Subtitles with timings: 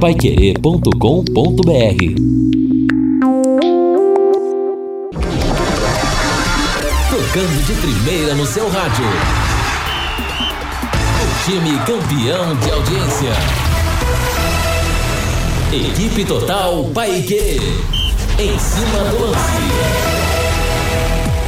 [0.00, 0.92] paiquerê.com.br
[7.10, 9.06] Tocando de primeira no seu rádio.
[11.22, 13.32] O time campeão de audiência.
[15.72, 17.58] Equipe Total Paiquerê.
[18.38, 20.06] Em cima do lance.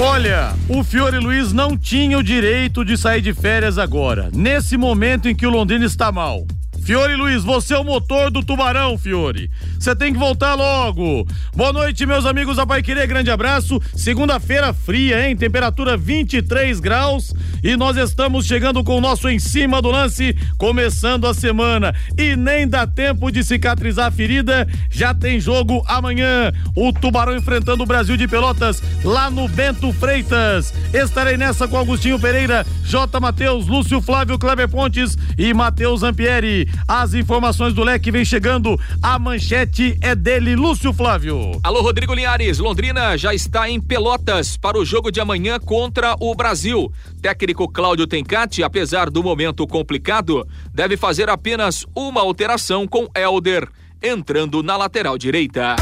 [0.00, 5.28] Olha, o Fiore Luiz não tinha o direito de sair de férias agora, nesse momento
[5.28, 6.46] em que o Londrina está mal.
[6.88, 9.50] Fiore Luiz, você é o motor do Tubarão, Fiore.
[9.78, 11.28] Você tem que voltar logo.
[11.54, 13.06] Boa noite, meus amigos da Pai Querer.
[13.06, 13.78] Grande abraço.
[13.94, 15.36] Segunda-feira fria, hein?
[15.36, 17.34] Temperatura 23 graus.
[17.62, 21.94] E nós estamos chegando com o nosso em cima do lance, começando a semana.
[22.16, 24.66] E nem dá tempo de cicatrizar a ferida.
[24.88, 26.50] Já tem jogo amanhã.
[26.74, 30.72] O Tubarão enfrentando o Brasil de Pelotas lá no Bento Freitas.
[30.94, 33.20] Estarei nessa com Augustinho Pereira, J.
[33.20, 36.66] Matheus, Lúcio Flávio Kleber Pontes e Matheus Ampieri.
[36.86, 38.78] As informações do leque vem chegando.
[39.02, 41.58] A manchete é dele, Lúcio Flávio.
[41.62, 42.58] Alô, Rodrigo Linhares.
[42.58, 46.92] Londrina já está em Pelotas para o jogo de amanhã contra o Brasil.
[47.20, 53.68] Técnico Cláudio Tencati, apesar do momento complicado, deve fazer apenas uma alteração com Elder
[54.02, 55.76] entrando na lateral direita.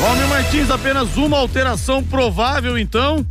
[0.00, 3.24] Valmir Martins, apenas uma alteração provável então.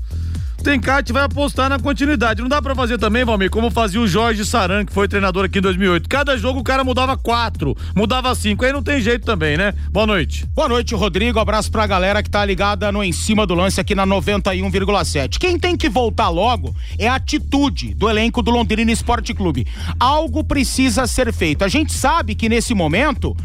[0.64, 2.42] Tencate vai apostar na continuidade.
[2.42, 5.60] Não dá para fazer também, Valmir, como fazia o Jorge Saran, que foi treinador aqui
[5.60, 6.08] em 2008.
[6.08, 8.64] Cada jogo o cara mudava quatro, mudava cinco.
[8.64, 9.74] Aí não tem jeito também, né?
[9.92, 10.46] Boa noite.
[10.56, 11.38] Boa noite, Rodrigo.
[11.38, 15.38] Abraço pra galera que tá ligada no Em Cima do Lance aqui na 91,7.
[15.38, 19.68] Quem tem que voltar logo é a atitude do elenco do Londrina Esporte Clube.
[20.00, 21.66] Algo precisa ser feito.
[21.66, 23.36] A gente sabe que nesse momento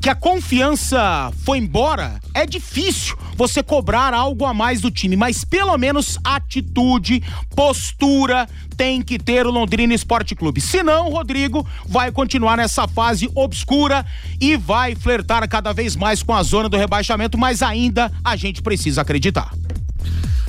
[0.00, 5.44] que a confiança foi embora, é difícil você cobrar algo a mais do time, mas
[5.44, 7.22] pelo menos atitude,
[7.54, 10.60] postura tem que ter o Londrina Esporte Clube.
[10.60, 14.04] Senão, o Rodrigo vai continuar nessa fase obscura
[14.40, 18.62] e vai flertar cada vez mais com a zona do rebaixamento, mas ainda a gente
[18.62, 19.52] precisa acreditar.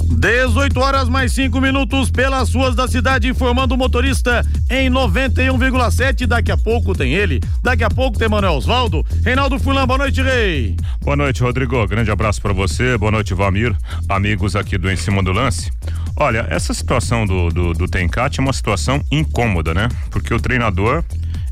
[0.07, 6.25] 18 horas mais 5 minutos pelas ruas da cidade, informando o motorista em 91,7.
[6.25, 9.05] Daqui a pouco tem ele, daqui a pouco tem Manuel Osvaldo.
[9.23, 10.75] Reinaldo Fulan, boa noite, Rei.
[11.01, 11.85] Boa noite, Rodrigo.
[11.87, 13.75] Grande abraço para você, boa noite, Valmir,
[14.09, 15.71] amigos aqui do Em Cima do Lance.
[16.15, 19.87] Olha, essa situação do, do, do Tencate é uma situação incômoda, né?
[20.09, 21.03] Porque o treinador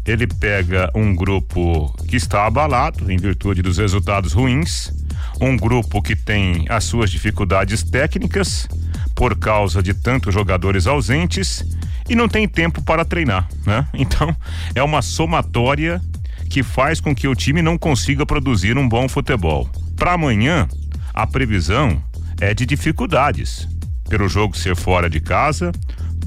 [0.05, 4.91] ele pega um grupo que está abalado em virtude dos resultados ruins
[5.39, 8.67] um grupo que tem as suas dificuldades técnicas
[9.13, 11.65] por causa de tantos jogadores ausentes
[12.09, 13.87] e não tem tempo para treinar, né?
[13.93, 14.35] Então,
[14.73, 16.01] é uma somatória
[16.49, 19.69] que faz com que o time não consiga produzir um bom futebol.
[19.95, 20.67] Para amanhã,
[21.13, 22.01] a previsão
[22.39, 23.67] é de dificuldades.
[24.07, 25.71] Pelo jogo ser fora de casa,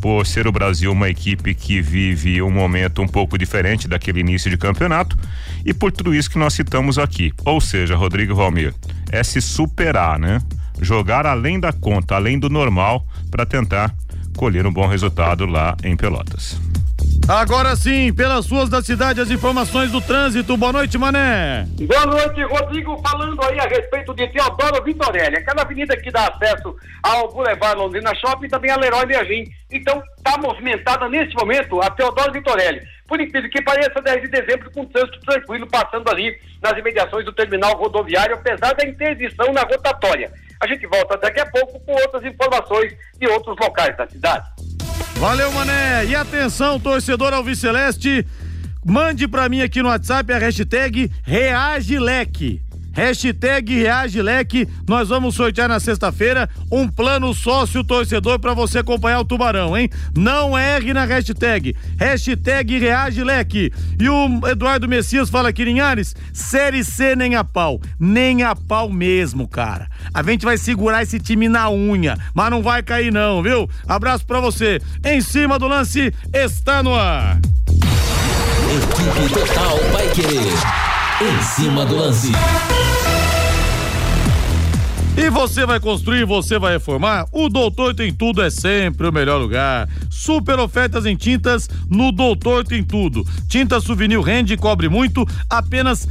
[0.00, 4.50] por ser o Brasil uma equipe que vive um momento um pouco diferente daquele início
[4.50, 5.16] de campeonato
[5.64, 7.32] e por tudo isso que nós citamos aqui.
[7.44, 8.74] Ou seja, Rodrigo Valmir,
[9.10, 10.40] é se superar, né?
[10.80, 13.94] Jogar além da conta, além do normal, para tentar
[14.36, 16.67] colher um bom resultado lá em Pelotas.
[17.28, 20.56] Agora sim, pelas ruas da cidade, as informações do trânsito.
[20.56, 21.66] Boa noite, Mané.
[21.86, 22.98] Boa noite, Rodrigo.
[23.06, 28.14] Falando aí a respeito de Teodoro Vitorelli, aquela avenida que dá acesso ao Boulevard Londrina
[28.14, 29.44] Shopping e também a Leroy Merlin.
[29.70, 32.80] Então, está movimentada nesse momento a Teodoro Vitorelli.
[33.06, 37.32] Por incrível que pareça, 10 de dezembro com trânsito tranquilo passando ali nas imediações do
[37.34, 40.32] terminal rodoviário, apesar da interdição na rotatória.
[40.60, 44.57] A gente volta daqui a pouco com outras informações de outros locais da cidade.
[45.16, 46.06] Valeu, Mané.
[46.06, 48.26] E atenção, torcedor Alviceleste,
[48.84, 52.62] mande para mim aqui no WhatsApp a hashtag ReageLeque.
[52.92, 54.68] Hashtag Reage Leque.
[54.88, 59.88] Nós vamos sortear na sexta-feira um plano sócio torcedor para você acompanhar o Tubarão, hein?
[60.16, 61.76] Não erre na hashtag.
[61.98, 63.72] Hashtag Reage Leque.
[64.00, 67.80] E o Eduardo Messias fala aqui, Linhares, Série C nem a pau.
[67.98, 69.88] Nem a pau mesmo, cara.
[70.12, 73.68] A gente vai segurar esse time na unha, mas não vai cair não, viu?
[73.86, 74.80] Abraço para você.
[75.04, 77.38] Em cima do lance, está no ar.
[78.68, 80.52] Equipe Total vai querer.
[81.20, 82.30] Em cima do lance.
[85.20, 87.26] E você vai construir, você vai reformar?
[87.32, 89.88] O Doutor Tem Tudo é sempre o melhor lugar.
[90.08, 93.26] Super ofertas em tintas no Doutor Tem Tudo.
[93.48, 96.06] Tinta Souvenir rende e cobre muito, apenas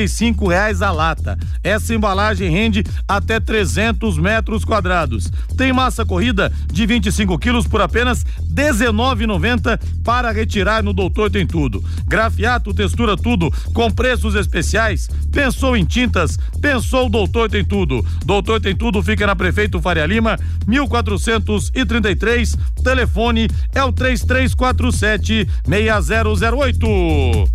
[0.00, 1.38] e reais a lata.
[1.62, 5.30] Essa embalagem rende até 300 metros quadrados.
[5.56, 11.82] Tem massa corrida de 25 quilos por apenas 19,90 para retirar no Doutor Tem Tudo.
[12.08, 15.08] Grafiato, textura tudo com preços especiais.
[15.30, 16.36] Pensou em tintas?
[16.60, 18.02] Pensou o Doutor Tem Tudo tudo.
[18.24, 22.56] Doutor tem tudo, fica na Prefeito Faria Lima, 1433.
[22.82, 26.86] Telefone é o 3347 6008.
[26.86, 27.50] Londrina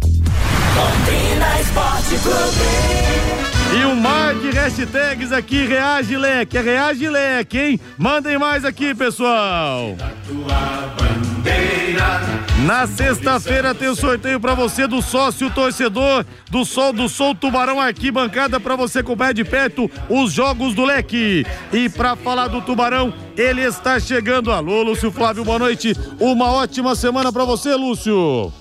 [1.59, 3.09] Esporte Clube.
[3.71, 7.79] E um mar de hashtags aqui, reage leque, é reage leque, hein?
[7.97, 9.95] Mandem mais aqui, pessoal.
[12.65, 17.79] Na sexta-feira tem o sorteio para você do sócio torcedor do Sol do Sol Tubarão
[17.79, 21.45] Arquibancada para você acompanhar de perto os jogos do Leque.
[21.71, 24.51] E para falar do Tubarão, ele está chegando.
[24.51, 25.93] Alô, Lúcio Flávio, boa noite.
[26.19, 28.51] Uma ótima semana para você, Lúcio.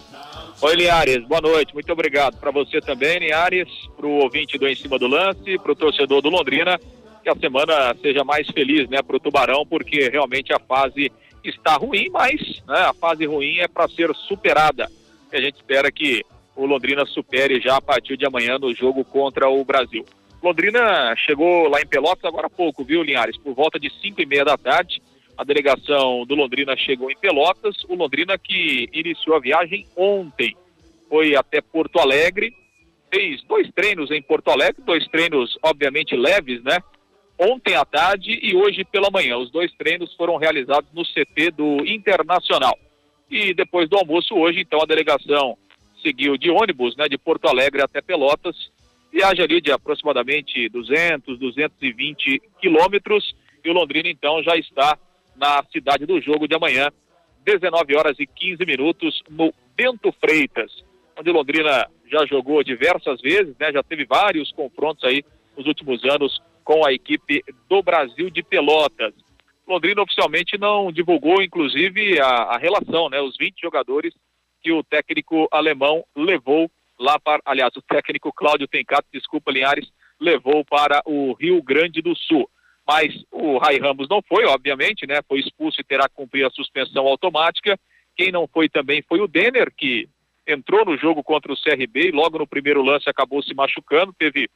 [0.60, 2.36] Oi, Linhares, boa noite, muito obrigado.
[2.38, 6.20] Para você também, Linhares, para o ouvinte do Em Cima do Lance, para o torcedor
[6.20, 6.78] do Londrina,
[7.22, 11.12] que a semana seja mais feliz, né, para o Tubarão, porque realmente a fase
[11.50, 14.90] está ruim, mas né, a fase ruim é para ser superada.
[15.32, 16.24] E a gente espera que
[16.56, 20.04] o Londrina supere já a partir de amanhã no jogo contra o Brasil.
[20.42, 23.36] Londrina chegou lá em Pelotas agora há pouco, viu, Linhares?
[23.38, 25.02] Por volta de 5 e meia da tarde,
[25.36, 27.76] a delegação do Londrina chegou em Pelotas.
[27.88, 30.56] O Londrina que iniciou a viagem ontem.
[31.08, 32.52] Foi até Porto Alegre,
[33.12, 36.78] fez dois treinos em Porto Alegre, dois treinos obviamente leves, né?
[37.38, 39.36] Ontem à tarde e hoje pela manhã.
[39.36, 42.76] Os dois treinos foram realizados no CT do Internacional.
[43.30, 45.56] E depois do almoço hoje, então a delegação
[46.02, 48.56] seguiu de ônibus, né, de Porto Alegre até Pelotas.
[49.12, 53.34] Viaja ali de aproximadamente 200, 220 quilômetros.
[53.64, 54.98] E o Londrina então já está
[55.36, 56.90] na cidade do jogo de amanhã,
[57.44, 60.72] 19 horas e 15 minutos, no Bento Freitas,
[61.16, 63.72] onde Londrina já jogou diversas vezes, né?
[63.72, 65.24] Já teve vários confrontos aí
[65.56, 69.14] nos últimos anos com a equipe do Brasil de Pelotas.
[69.66, 73.18] Londrina oficialmente não divulgou, inclusive, a, a relação, né?
[73.22, 74.12] Os 20 jogadores
[74.60, 76.70] que o técnico alemão levou
[77.00, 79.88] lá para, aliás, o técnico Cláudio Tencato, desculpa, Linhares,
[80.20, 82.46] levou para o Rio Grande do Sul
[82.86, 85.20] mas o Rai Ramos não foi, obviamente, né?
[85.28, 87.78] Foi expulso e terá que cumprir a suspensão automática.
[88.16, 90.08] Quem não foi também foi o Denner, que
[90.46, 94.48] entrou no jogo contra o CRB e logo no primeiro lance acabou se machucando, teve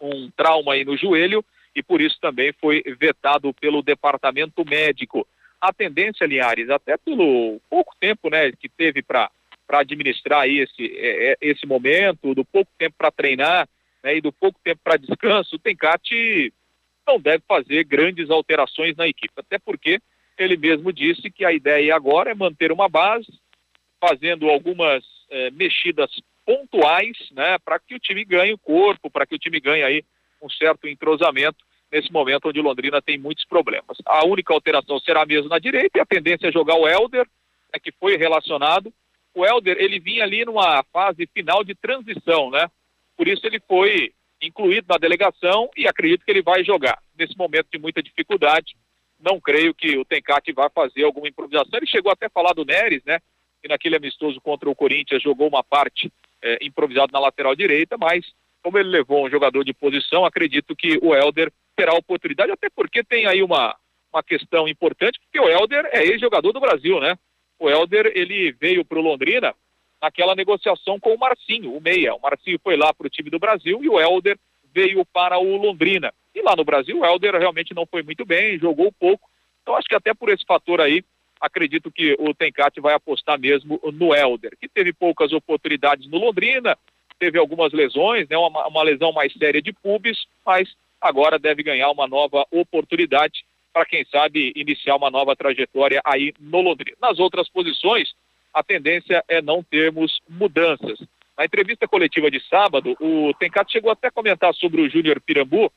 [0.00, 5.26] um trauma aí no joelho e por isso também foi vetado pelo departamento médico.
[5.60, 9.30] A tendência, Linhares, até pelo pouco tempo, né, que teve para
[9.68, 13.68] administrar esse, é, é, esse momento, do pouco tempo para treinar
[14.02, 16.52] né, e do pouco tempo para descanso, o Tencate
[17.06, 20.00] não deve fazer grandes alterações na equipe, até porque
[20.36, 23.26] ele mesmo disse que a ideia agora é manter uma base,
[24.00, 26.10] fazendo algumas eh, mexidas
[26.48, 30.02] pontuais, né, para que o time ganhe o corpo, para que o time ganhe aí
[30.42, 31.62] um certo entrosamento
[31.92, 33.98] nesse momento onde Londrina tem muitos problemas.
[34.06, 37.26] A única alteração será mesmo na direita e a tendência é jogar o Helder,
[37.70, 38.90] né, que foi relacionado.
[39.34, 42.66] O Helder, ele vinha ali numa fase final de transição, né?
[43.14, 46.98] Por isso ele foi incluído na delegação e acredito que ele vai jogar.
[47.18, 48.74] Nesse momento de muita dificuldade,
[49.20, 51.76] não creio que o Tencate vá fazer alguma improvisação.
[51.78, 53.18] Ele chegou até a falar do Neres, né?
[53.60, 56.10] Que naquele amistoso contra o Corinthians jogou uma parte
[56.42, 58.24] é, improvisado na lateral direita, mas
[58.62, 63.04] como ele levou um jogador de posição, acredito que o Helder terá oportunidade, até porque
[63.04, 63.76] tem aí uma,
[64.12, 67.16] uma questão importante, porque o Helder é ex-jogador do Brasil, né?
[67.58, 69.54] O Helder, ele veio para o Londrina
[70.00, 72.14] naquela negociação com o Marcinho, o meia.
[72.14, 74.38] O Marcinho foi lá para o time do Brasil e o Helder
[74.72, 76.12] veio para o Londrina.
[76.34, 79.28] E lá no Brasil, o Helder realmente não foi muito bem, jogou pouco.
[79.62, 81.04] Então, acho que até por esse fator aí,
[81.40, 86.76] acredito que o Tencate vai apostar mesmo no Helder, que teve poucas oportunidades no Londrina,
[87.18, 90.68] teve algumas lesões, né, uma, uma lesão mais séria de pubis, mas
[91.00, 96.60] agora deve ganhar uma nova oportunidade para, quem sabe, iniciar uma nova trajetória aí no
[96.60, 96.96] Londrina.
[97.00, 98.12] Nas outras posições,
[98.52, 100.98] a tendência é não termos mudanças.
[101.36, 105.72] Na entrevista coletiva de sábado, o Tencato chegou até a comentar sobre o Júnior Pirambu,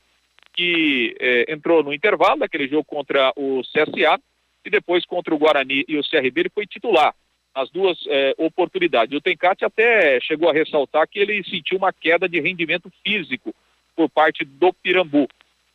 [0.52, 4.20] que eh, entrou no intervalo daquele jogo contra o CSA
[4.64, 7.14] e depois contra o Guarani e o CRB ele foi titular
[7.54, 9.16] nas duas eh, oportunidades.
[9.16, 13.54] O Tencate até chegou a ressaltar que ele sentiu uma queda de rendimento físico
[13.94, 15.28] por parte do Pirambu.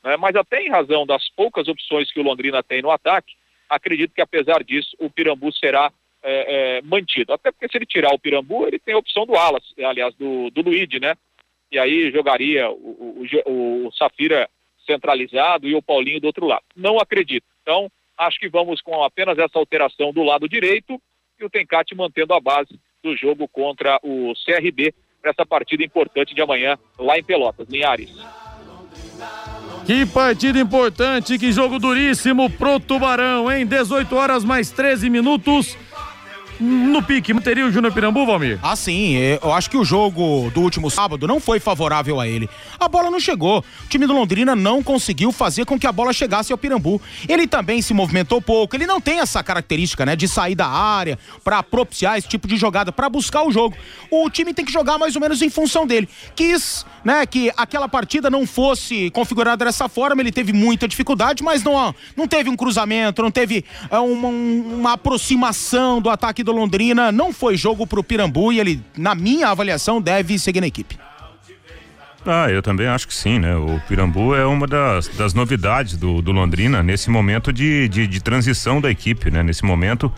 [0.03, 0.17] Né?
[0.17, 3.36] Mas até em razão das poucas opções que o Londrina tem no ataque,
[3.70, 5.91] acredito que apesar disso o Pirambu será
[6.24, 7.34] é, é, mantido.
[7.34, 10.50] Até porque se ele tirar o Pirambu, ele tem a opção do Alas, aliás, do,
[10.50, 11.15] do Luigi, né?
[11.72, 14.50] E aí jogaria o, o, o Safira
[14.86, 16.63] centralizado e o Paulinho do outro lado.
[16.75, 17.46] Não acredito.
[17.62, 21.00] Então, acho que vamos com apenas essa alteração do lado direito
[21.39, 26.33] e o Tencate mantendo a base do jogo contra o CRB para essa partida importante
[26.33, 28.12] de amanhã lá em Pelotas, Linhares.
[29.86, 33.65] Que partida importante, que jogo duríssimo pro Tubarão, hein?
[33.65, 35.77] 18 horas mais 13 minutos.
[36.59, 38.59] No pique, teria o Júnior Pirambu, Valmir?
[38.61, 39.15] Ah, sim.
[39.15, 42.49] é, Eu acho que o jogo do último sábado não foi favorável a ele.
[42.79, 43.59] A bola não chegou.
[43.59, 47.01] O time do Londrina não conseguiu fazer com que a bola chegasse ao Pirambu.
[47.27, 48.75] Ele também se movimentou pouco.
[48.75, 52.57] Ele não tem essa característica, né, de sair da área pra propiciar esse tipo de
[52.57, 53.75] jogada, pra buscar o jogo.
[54.09, 56.07] O time tem que jogar mais ou menos em função dele.
[56.35, 60.21] Quis, né, que aquela partida não fosse configurada dessa forma.
[60.21, 64.93] Ele teve muita dificuldade, mas não, não teve um cruzamento, não teve é, uma, uma
[64.93, 67.12] aproximação do ataque do Londrina.
[67.12, 70.98] Não foi jogo pro Pirambu e ele, na minha avaliação, deve seguir na equipe.
[72.30, 73.56] Ah, eu também acho que sim, né?
[73.56, 78.20] O Pirambu é uma das, das novidades do, do Londrina nesse momento de, de, de
[78.20, 79.42] transição da equipe, né?
[79.42, 80.12] Nesse momento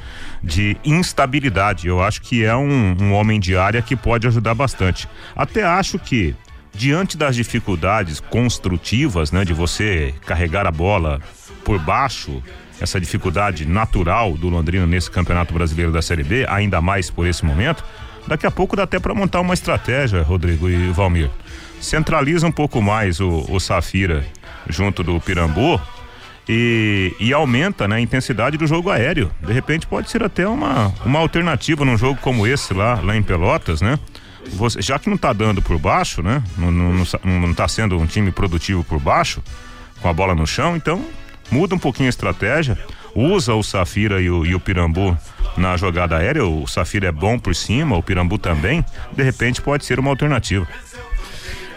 [0.44, 1.88] de instabilidade.
[1.88, 5.08] Eu acho que é um, um homem de área que pode ajudar bastante.
[5.36, 6.36] Até acho que
[6.74, 9.46] diante das dificuldades construtivas, né?
[9.46, 11.22] De você carregar a bola
[11.64, 12.42] por baixo,
[12.80, 17.44] essa dificuldade natural do Londrina nesse Campeonato Brasileiro da Série B, ainda mais por esse
[17.46, 17.84] momento,
[18.28, 21.30] daqui a pouco dá até para montar uma estratégia, Rodrigo e Valmir.
[21.82, 24.26] Centraliza um pouco mais o, o Safira
[24.68, 25.80] junto do Pirambu
[26.48, 29.32] e, e aumenta né, a intensidade do jogo aéreo.
[29.42, 33.24] De repente pode ser até uma, uma alternativa num jogo como esse lá, lá em
[33.24, 34.00] Pelotas, né?
[34.54, 36.42] Você, já que não tá dando por baixo, né?
[36.58, 36.94] Não, não,
[37.24, 39.44] não, não tá sendo um time produtivo por baixo,
[40.02, 41.06] com a bola no chão, então
[41.52, 42.78] muda um pouquinho a estratégia,
[43.16, 45.18] usa o Safira e o, e o Pirambu
[45.58, 49.86] na jogada aérea, o Safira é bom por cima, o Pirambu também, de repente pode
[49.86, 50.68] ser uma alternativa.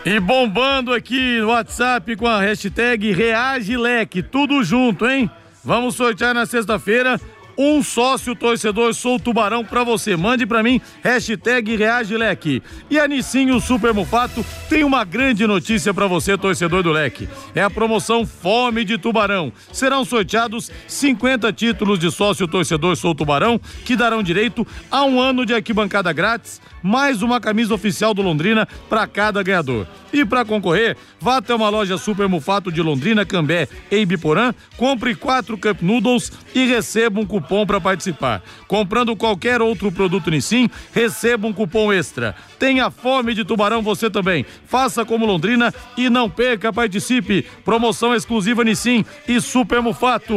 [0.05, 5.31] E bombando aqui no WhatsApp com a hashtag ReageLeque, tudo junto, hein?
[5.65, 7.21] Vamos sortear na sexta-feira
[7.57, 10.17] um sócio torcedor Sou Tubarão pra você.
[10.17, 12.63] Mande pra mim, hashtag ReageLeque.
[12.91, 17.29] E a Nissinho Super Mufato tem uma grande notícia pra você, torcedor do Leque.
[17.55, 19.53] É a promoção Fome de Tubarão.
[19.73, 25.45] Serão sorteados 50 títulos de sócio torcedor Sou Tubarão, que darão direito a um ano
[25.45, 29.87] de arquibancada grátis, mais uma camisa oficial do Londrina para cada ganhador.
[30.13, 35.15] E para concorrer, vá até uma loja Super Mufato de Londrina, Cambé e Ibiporã, compre
[35.15, 38.43] quatro Cup Noodles e receba um cupom para participar.
[38.67, 42.35] Comprando qualquer outro produto Nissin, receba um cupom extra.
[42.59, 44.47] Tenha fome de tubarão você também.
[44.67, 47.47] Faça como Londrina e não perca, participe.
[47.65, 50.35] Promoção exclusiva Nissin e Super Mufato.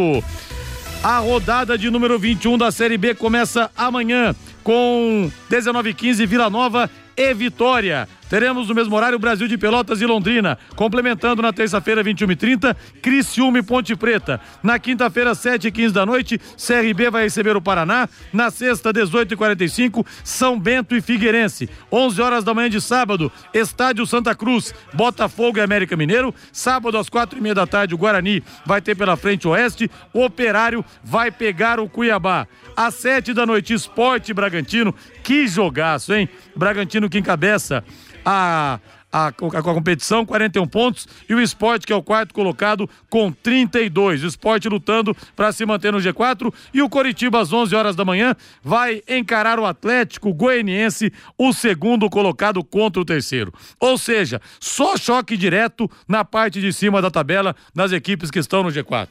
[1.01, 7.33] A rodada de número 21 da Série B começa amanhã com 19:15 Vila Nova e
[7.33, 8.07] Vitória.
[8.29, 13.63] Teremos no mesmo horário Brasil de Pelotas e Londrina, complementando na terça-feira 21h30 Criciúma e
[13.63, 14.41] Ponte Preta.
[14.63, 18.09] Na quinta-feira 7h15 da noite, CRB vai receber o Paraná.
[18.33, 21.69] Na sexta 18h45 São Bento e Figueirense.
[21.91, 26.33] 11 horas da manhã de sábado, Estádio Santa Cruz, Botafogo e América Mineiro.
[26.51, 29.89] Sábado às quatro e meia da tarde o Guarani vai ter pela frente o Oeste.
[30.11, 32.47] O Operário vai pegar o Cuiabá.
[32.75, 34.93] Às sete da noite, Esporte Bragantino.
[35.25, 36.29] Que jogaço, hein?
[36.55, 37.83] Bragantino que encabeça
[38.23, 38.79] a,
[39.11, 44.23] a, a, competição, 41 pontos, e o esporte, que é o quarto colocado, com 32.
[44.23, 46.53] O esporte lutando para se manter no G4.
[46.71, 52.07] E o Coritiba, às 11 horas da manhã, vai encarar o Atlético Goianiense, o segundo
[52.07, 53.51] colocado contra o terceiro.
[53.79, 58.61] Ou seja, só choque direto na parte de cima da tabela das equipes que estão
[58.61, 59.09] no G4.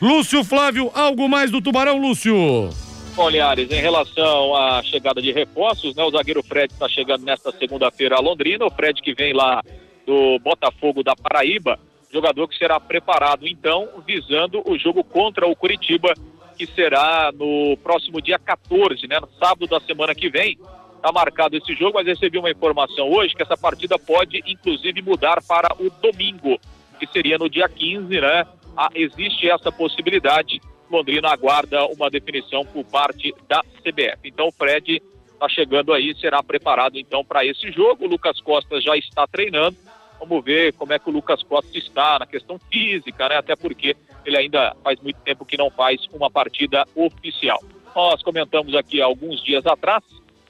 [0.00, 2.68] Lúcio Flávio, algo mais do Tubarão, Lúcio?
[3.14, 6.02] Bom, Linhares, em relação à chegada de reforços, né?
[6.02, 9.62] O zagueiro Fred está chegando nesta segunda-feira a Londrina, o Fred que vem lá
[10.06, 11.78] do Botafogo da Paraíba,
[12.10, 16.14] jogador que será preparado então visando o jogo contra o Curitiba,
[16.56, 19.20] que será no próximo dia 14, né?
[19.20, 20.58] No sábado da semana que vem.
[20.96, 25.42] Está marcado esse jogo, mas recebi uma informação hoje que essa partida pode inclusive mudar
[25.42, 26.58] para o domingo,
[26.98, 28.46] que seria no dia 15, né?
[28.76, 30.60] Ah, existe essa possibilidade.
[30.92, 34.18] Londrina aguarda uma definição por parte da CBF.
[34.24, 38.04] Então o Fred está chegando aí, será preparado então para esse jogo.
[38.04, 39.76] O Lucas Costa já está treinando.
[40.20, 43.36] Vamos ver como é que o Lucas Costa está na questão física, né?
[43.36, 47.60] Até porque ele ainda faz muito tempo que não faz uma partida oficial.
[47.94, 50.04] Nós comentamos aqui alguns dias atrás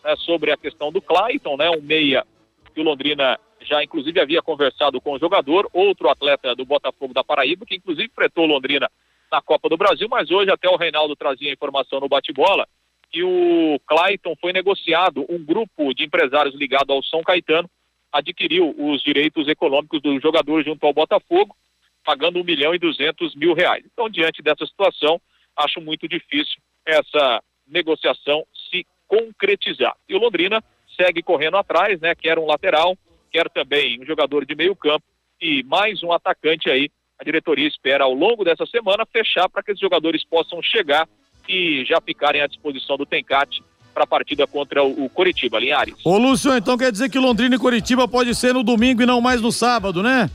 [0.04, 1.70] né, sobre a questão do Clayton, né?
[1.70, 2.26] Um meia
[2.74, 7.24] que o Londrina já inclusive havia conversado com o jogador, outro atleta do Botafogo da
[7.24, 8.90] Paraíba, que inclusive enfrentou Londrina
[9.32, 12.68] na Copa do Brasil, mas hoje até o Reinaldo trazia informação no bate-bola
[13.10, 17.68] que o Clayton foi negociado, um grupo de empresários ligado ao São Caetano
[18.10, 21.56] adquiriu os direitos econômicos do jogador junto ao Botafogo,
[22.04, 23.84] pagando um milhão e duzentos mil reais.
[23.90, 25.20] Então, diante dessa situação,
[25.56, 29.96] acho muito difícil essa negociação se concretizar.
[30.08, 30.62] E o Londrina
[30.94, 32.14] segue correndo atrás, né?
[32.14, 32.96] Quer um lateral,
[33.30, 35.04] quer também um jogador de meio campo
[35.40, 36.90] e mais um atacante aí
[37.22, 41.08] a diretoria espera ao longo dessa semana fechar para que esses jogadores possam chegar
[41.48, 43.62] e já ficarem à disposição do Tencate
[43.94, 45.94] para a partida contra o, o Coritiba, Linhares.
[46.04, 49.20] Ô Lúcio, então quer dizer que Londrina e Coritiba pode ser no domingo e não
[49.20, 50.28] mais no sábado, né?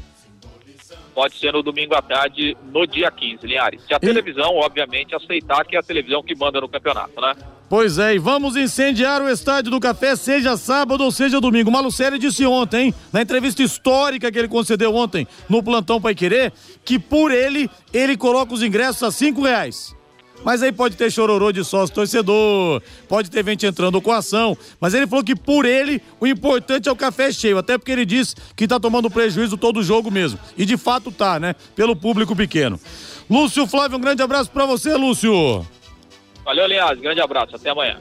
[1.13, 3.81] Pode ser no domingo à tarde, no dia 15, Linhares.
[3.83, 7.33] Se a televisão, obviamente, aceitar que é a televisão que manda no campeonato, né?
[7.69, 11.69] Pois é, e vamos incendiar o estádio do Café, seja sábado ou seja domingo.
[11.69, 16.53] Malucelli disse ontem, hein, na entrevista histórica que ele concedeu ontem no plantão Pai Querer,
[16.85, 19.93] que por ele, ele coloca os ingressos a cinco reais.
[20.45, 24.57] Mas aí pode ter chororô de sócio torcedor, pode ter gente entrando com ação.
[24.79, 27.57] Mas ele falou que por ele, o importante é o café cheio.
[27.57, 30.39] Até porque ele disse que tá tomando prejuízo todo o jogo mesmo.
[30.55, 31.55] E de fato tá, né?
[31.75, 32.79] Pelo público pequeno.
[33.29, 35.65] Lúcio Flávio, um grande abraço para você, Lúcio.
[36.47, 37.01] Valeu, Linhares.
[37.01, 37.57] Grande abraço.
[37.57, 37.97] Até amanhã.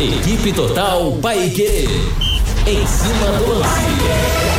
[0.00, 1.88] Equipe Total Paique.
[2.64, 4.49] Em cima do lance.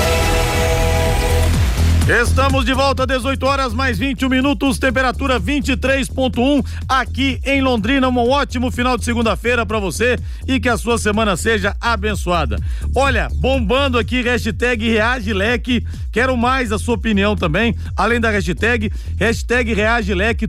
[2.12, 8.10] Estamos de volta, 18 horas mais 21 minutos, temperatura 23.1 aqui em Londrina.
[8.10, 12.58] Um ótimo final de segunda-feira para você e que a sua semana seja abençoada.
[12.94, 15.88] Olha, bombando aqui, hashtag Reage Leque.
[16.12, 19.74] Quero mais a sua opinião também, além da hashtag, hashtag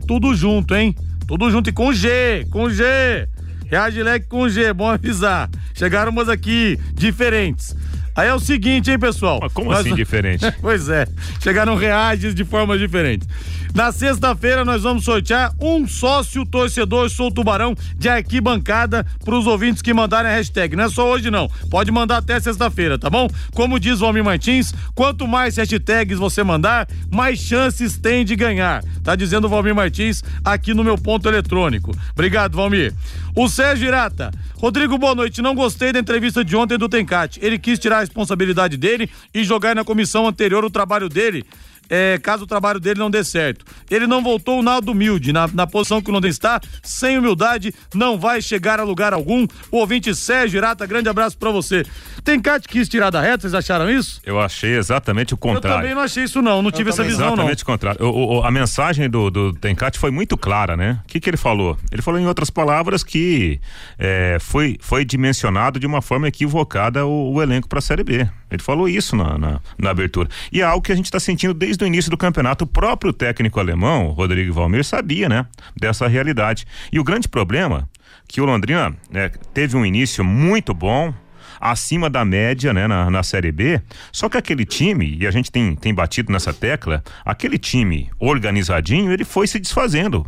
[0.05, 0.93] tudo junto, hein?
[1.25, 3.25] Tudo junto e com G, com G.
[3.67, 5.49] Reage Leque com G, bom avisar.
[5.73, 7.73] Chegaram umas aqui diferentes.
[8.15, 9.39] Aí é o seguinte, hein, pessoal?
[9.41, 9.79] Mas como nós...
[9.79, 10.45] assim diferente?
[10.61, 11.07] pois é,
[11.41, 13.27] chegaram reagens de formas diferentes.
[13.73, 19.81] Na sexta-feira nós vamos sortear um sócio torcedor Sou Tubarão de arquibancada para os ouvintes
[19.81, 20.75] que mandarem a hashtag.
[20.75, 23.27] Não é só hoje não, pode mandar até sexta-feira, tá bom?
[23.55, 28.83] Como diz o Almir Martins, quanto mais hashtags você mandar, mais chances tem de ganhar.
[29.03, 31.91] Tá dizendo o Valmir Martins aqui no meu ponto eletrônico.
[32.11, 32.93] Obrigado, Valmir.
[33.35, 34.29] O Sérgio Irata.
[34.57, 35.41] Rodrigo, boa noite.
[35.41, 37.39] Não gostei da entrevista de ontem do Tencate.
[37.41, 41.43] Ele quis tirar a responsabilidade dele e jogar na comissão anterior o trabalho dele
[41.89, 43.65] é, caso o trabalho dele não dê certo.
[43.89, 48.17] Ele não voltou nada humilde na, na posição que o Londrina está, sem humildade, não
[48.17, 49.45] vai chegar a lugar algum.
[49.71, 51.85] O ouvinte Sérgio Irata, grande abraço para você.
[52.23, 54.21] Tem Cate quis tirar da reta, vocês acharam isso?
[54.25, 55.77] Eu achei exatamente o contrário.
[55.77, 57.43] Eu também não achei isso não, não tive essa visão exatamente não.
[57.43, 58.05] Exatamente o contrário.
[58.05, 60.99] O, o, a mensagem do, do Tencate foi muito clara, né?
[61.03, 61.77] O que que ele falou?
[61.91, 63.59] Ele falou em outras palavras que
[63.97, 68.27] é, foi, foi dimensionado de uma forma equivocada o, o elenco para a Série B.
[68.53, 70.29] Ele falou isso na, na, na, abertura.
[70.51, 72.63] E é algo que a gente está sentindo desde o início do campeonato.
[72.65, 75.45] O próprio técnico alemão, Rodrigo Valmir, sabia, né?
[75.75, 76.65] Dessa realidade.
[76.91, 77.89] E o grande problema
[78.27, 81.13] que o Londrina né, teve um início muito bom,
[81.59, 83.81] acima da média, né, na, na Série B.
[84.11, 89.11] Só que aquele time, e a gente tem, tem batido nessa tecla, aquele time organizadinho,
[89.11, 90.25] ele foi se desfazendo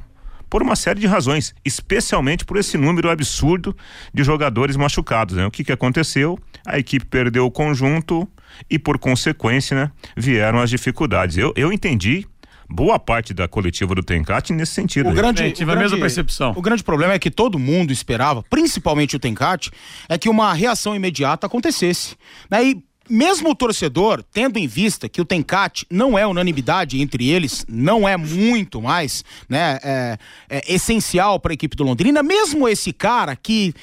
[0.49, 3.75] por uma série de razões, especialmente por esse número absurdo
[4.13, 5.35] de jogadores machucados.
[5.35, 5.45] Né?
[5.45, 6.39] O que, que aconteceu?
[6.65, 8.27] A equipe perdeu o conjunto
[8.69, 11.37] e, por consequência, né, vieram as dificuldades.
[11.37, 12.25] Eu, eu entendi
[12.69, 15.09] boa parte da coletiva do Tencate nesse sentido.
[15.09, 16.53] O grande, é, tive a mesma percepção.
[16.55, 19.71] O grande problema é que todo mundo esperava, principalmente o Tencate,
[20.09, 22.15] é que uma reação imediata acontecesse.
[22.49, 22.69] Né?
[22.69, 27.65] E mesmo o torcedor, tendo em vista que o Tencate não é unanimidade entre eles,
[27.69, 30.17] não é muito mais, né, é,
[30.49, 33.73] é essencial para a equipe do Londrina, mesmo esse cara que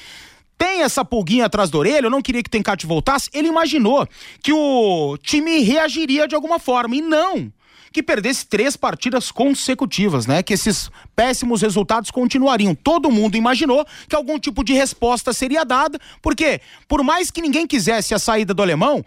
[0.57, 4.07] tem essa pulguinha atrás da orelha, eu não queria que Tencate voltasse, ele imaginou
[4.41, 7.51] que o time reagiria de alguma forma, e não
[7.93, 10.41] que perdesse três partidas consecutivas, né?
[10.41, 12.73] Que esses péssimos resultados continuariam.
[12.73, 17.67] Todo mundo imaginou que algum tipo de resposta seria dada, porque por mais que ninguém
[17.67, 19.05] quisesse a saída do alemão,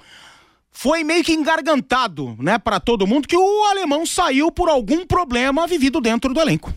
[0.70, 5.66] foi meio que engargantado, né, para todo mundo que o alemão saiu por algum problema
[5.66, 6.72] vivido dentro do elenco.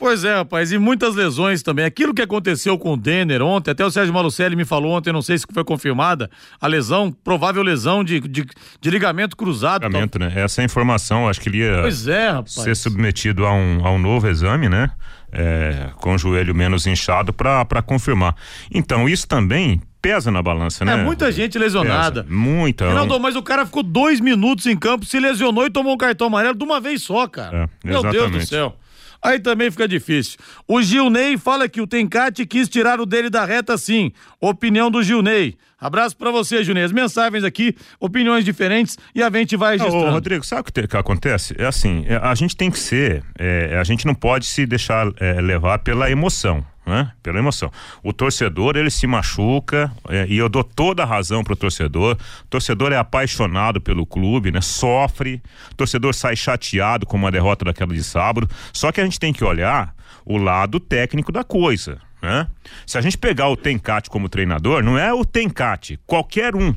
[0.00, 1.84] Pois é, rapaz, e muitas lesões também.
[1.84, 5.20] Aquilo que aconteceu com o Denner ontem, até o Sérgio Malucelli me falou ontem, não
[5.20, 8.46] sei se foi confirmada, a lesão, provável lesão de, de,
[8.80, 9.86] de ligamento cruzado.
[9.86, 10.32] Ligamento, né?
[10.34, 12.50] Essa informação, acho que ele ia pois é, rapaz.
[12.50, 14.90] ser submetido a um, a um novo exame, né?
[15.30, 18.34] É, com o joelho menos inchado para confirmar.
[18.72, 20.94] Então, isso também pesa na balança, né?
[20.94, 22.24] É muita gente lesionada.
[22.24, 22.88] Pesa, muita.
[22.88, 26.28] Ronaldo, mas o cara ficou dois minutos em campo, se lesionou e tomou um cartão
[26.28, 27.68] amarelo de uma vez só, cara.
[27.84, 28.74] É, Meu Deus do céu.
[29.22, 30.38] Aí também fica difícil.
[30.66, 34.12] O Gilney fala que o Tencate quis tirar o dele da reta sim.
[34.40, 35.56] Opinião do Gilney.
[35.78, 36.84] Abraço para você, Gilney.
[36.84, 40.06] As mensagens aqui, opiniões diferentes e a gente vai registrando.
[40.06, 41.54] Ô, Rodrigo, sabe o que, que, acontece?
[41.58, 45.06] É assim, é, a gente tem que ser, é, a gente não pode se deixar
[45.18, 47.12] é, levar pela emoção né?
[47.22, 47.70] Pela emoção.
[48.02, 52.16] O torcedor, ele se machuca, é, e eu dou toda a razão pro torcedor.
[52.44, 54.60] O torcedor é apaixonado pelo clube, né?
[54.60, 58.48] Sofre, o torcedor sai chateado com uma derrota daquela de sábado.
[58.72, 62.46] Só que a gente tem que olhar o lado técnico da coisa, né?
[62.86, 66.74] Se a gente pegar o Tencate como treinador, não é o Tencate, qualquer um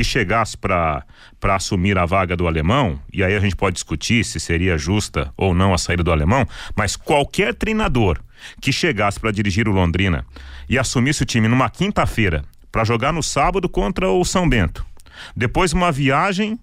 [0.00, 1.04] que chegasse para
[1.42, 5.52] assumir a vaga do alemão, e aí a gente pode discutir se seria justa ou
[5.52, 8.18] não a saída do alemão, mas qualquer treinador
[8.62, 10.24] que chegasse para dirigir o Londrina
[10.70, 14.86] e assumisse o time numa quinta-feira para jogar no sábado contra o São Bento,
[15.36, 16.58] depois uma viagem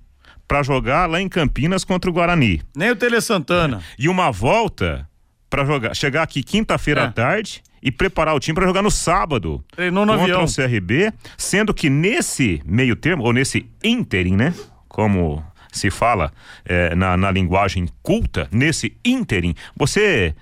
[0.48, 2.64] para jogar lá em Campinas contra o Guarani.
[2.76, 3.84] Nem o Tele Santana.
[4.00, 5.08] E uma volta
[5.48, 7.04] para jogar, chegar aqui quinta-feira é.
[7.04, 10.44] à tarde e preparar o time para jogar no sábado Treinou no contra avião.
[10.44, 14.54] o CRB, sendo que nesse meio termo, ou nesse ínterim, né?
[14.88, 16.32] Como se fala
[16.66, 20.36] é, na, na linguagem culta, nesse ínterim, você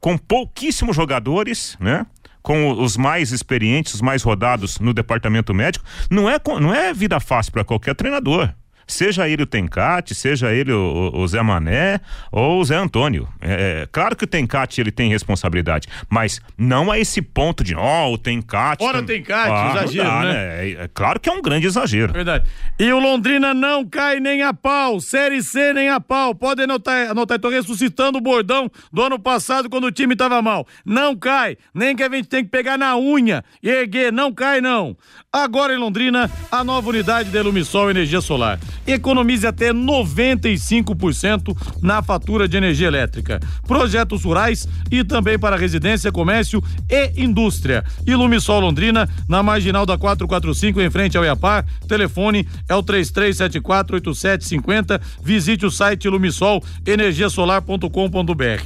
[0.00, 2.06] com pouquíssimos jogadores, né?
[2.40, 7.20] com os mais experientes, os mais rodados no departamento médico, não é, não é vida
[7.20, 8.54] fácil para qualquer treinador
[8.88, 12.00] seja ele o Tencate, seja ele o, o, Zé Mané
[12.32, 13.28] ou o Zé Antônio.
[13.40, 17.74] É, é, claro que o Tencate ele tem responsabilidade, mas não a esse ponto de,
[17.74, 18.82] ó, oh, o Tencate.
[18.82, 19.18] Ora, tem...
[19.18, 20.32] Tencate, ah, exagero, dá, né?
[20.32, 20.68] né?
[20.68, 22.12] É, é, claro que é um grande exagero.
[22.12, 22.48] Verdade.
[22.78, 26.34] E o Londrina não cai nem a pau, Série C nem a pau.
[26.34, 30.66] Pode anotar, anotar, estou ressuscitando o bordão do ano passado quando o time estava mal.
[30.84, 34.60] Não cai, nem que a gente tem que pegar na unha e erguer, não cai
[34.60, 34.96] não.
[35.30, 38.58] Agora em Londrina, a nova unidade de Lumisol Energia Solar.
[38.86, 43.38] Economize até 95% na fatura de energia elétrica.
[43.66, 47.84] Projetos rurais e também para residência, comércio e indústria.
[48.06, 51.66] Ilumisol Londrina, na marginal da 445, em frente ao Iapar.
[51.86, 54.98] Telefone é o 33748750.
[55.22, 58.62] Visite o site Ilumisol energiasolar.com.br.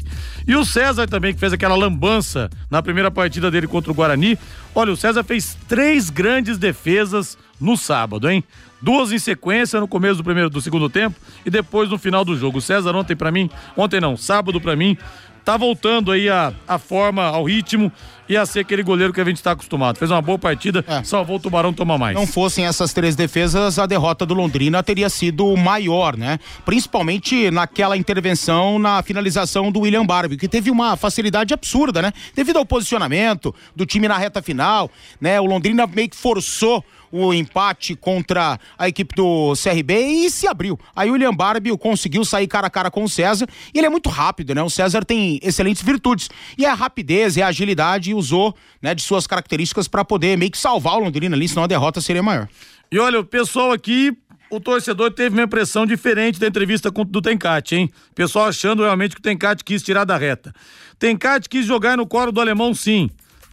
[0.46, 4.38] E o César também, que fez aquela lambança na primeira partida dele contra o Guarani.
[4.74, 8.42] Olha, o César fez três grandes defesas no sábado, hein?
[8.80, 12.36] Duas em sequência no começo do primeiro do segundo tempo e depois no final do
[12.36, 12.58] jogo.
[12.58, 14.96] O César ontem para mim, ontem não, sábado para mim,
[15.44, 17.92] tá voltando aí a, a forma, ao ritmo
[18.28, 19.98] e a ser aquele goleiro que a gente está acostumado.
[19.98, 21.02] Fez uma boa partida, é.
[21.02, 22.14] salvou o Tubarão tomar mais.
[22.14, 26.38] Não fossem essas três defesas, a derrota do Londrina teria sido maior, né?
[26.64, 32.12] Principalmente naquela intervenção na finalização do William Barbie, que teve uma facilidade absurda, né?
[32.34, 35.40] Devido ao posicionamento do time na reta final, né?
[35.40, 40.80] O Londrina meio que forçou o empate contra a equipe do CRB e se abriu.
[40.96, 43.90] Aí o William Barbie conseguiu sair cara a cara com o César e ele é
[43.90, 44.62] muito rápido, né?
[44.62, 49.26] O César tem excelentes virtudes e a rapidez e a agilidade usou, né, de suas
[49.26, 52.48] características para poder meio que salvar o Londrina ali, senão a derrota seria maior.
[52.90, 54.16] E olha, o pessoal aqui
[54.50, 57.90] o torcedor teve uma impressão diferente da entrevista do Tencate, hein?
[58.14, 60.52] Pessoal achando realmente que o Tencate quis tirar da reta.
[60.98, 63.10] Tencate quis jogar no coro do alemão, sim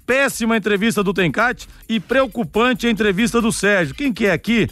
[0.09, 3.93] péssima entrevista do Tencate e preocupante a entrevista do Sérgio.
[3.93, 4.67] Quem que é aqui?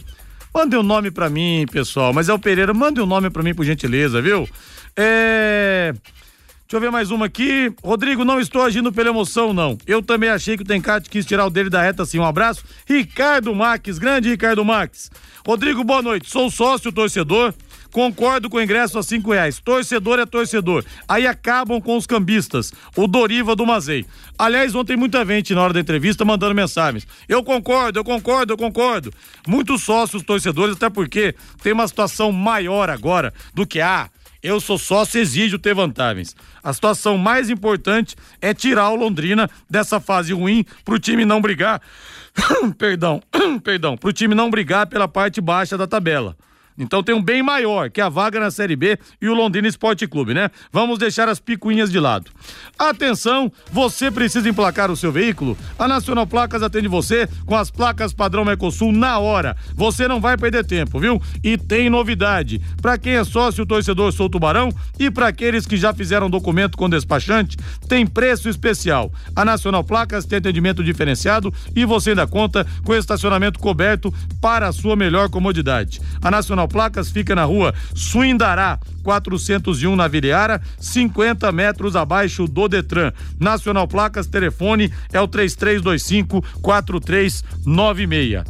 [0.52, 2.12] Mande um nome para mim, pessoal.
[2.12, 4.48] Mas é o Pereira, mande um nome para mim, por gentileza, viu?
[4.96, 5.92] É.
[5.94, 7.72] Deixa eu ver mais uma aqui.
[7.84, 9.78] Rodrigo, não estou agindo pela emoção, não.
[9.86, 12.18] Eu também achei que o Tencate quis tirar o dele da reta, assim.
[12.18, 12.64] Um abraço.
[12.84, 15.08] Ricardo Max, grande Ricardo Max.
[15.46, 16.28] Rodrigo, boa noite.
[16.28, 17.54] Sou sócio torcedor.
[17.90, 19.60] Concordo com o ingresso a cinco reais.
[19.60, 20.84] Torcedor é torcedor.
[21.08, 22.72] Aí acabam com os cambistas.
[22.96, 24.04] O Doriva do Mazei.
[24.38, 27.06] Aliás, ontem muita gente na hora da entrevista mandando mensagens.
[27.28, 29.12] Eu concordo, eu concordo, eu concordo.
[29.46, 34.10] Muitos sócios torcedores, até porque tem uma situação maior agora do que a ah,
[34.42, 36.36] eu sou sócio, exijo ter vantagens.
[36.62, 41.82] A situação mais importante é tirar o Londrina dessa fase ruim pro time não brigar.
[42.78, 43.20] perdão,
[43.64, 46.36] perdão, pro time não brigar pela parte baixa da tabela.
[46.78, 49.66] Então tem um bem maior, que é a vaga na Série B e o Londrina
[49.66, 50.50] Esporte Clube, né?
[50.72, 52.30] Vamos deixar as picuinhas de lado.
[52.78, 55.58] Atenção, você precisa emplacar o seu veículo?
[55.78, 59.56] A Nacional Placas atende você com as placas padrão Mercosul na hora.
[59.74, 61.20] Você não vai perder tempo, viu?
[61.42, 62.60] E tem novidade.
[62.80, 66.88] Para quem é sócio torcedor Sou Tubarão e para aqueles que já fizeram documento com
[66.88, 67.56] despachante,
[67.88, 69.10] tem preço especial.
[69.34, 74.72] A Nacional Placas tem atendimento diferenciado e você ainda conta com estacionamento coberto para a
[74.72, 76.00] sua melhor comodidade.
[76.22, 83.12] A Nacional Placas fica na rua Suindará, 401 na Viriara, 50 metros abaixo do Detran.
[83.40, 88.44] Nacional Placas, telefone é o 3325 4396.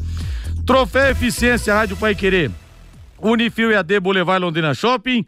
[0.66, 2.50] Troféu Eficiência Rádio Pai Querer.
[3.18, 5.24] Unifil e AD Boulevard Londrina Shopping.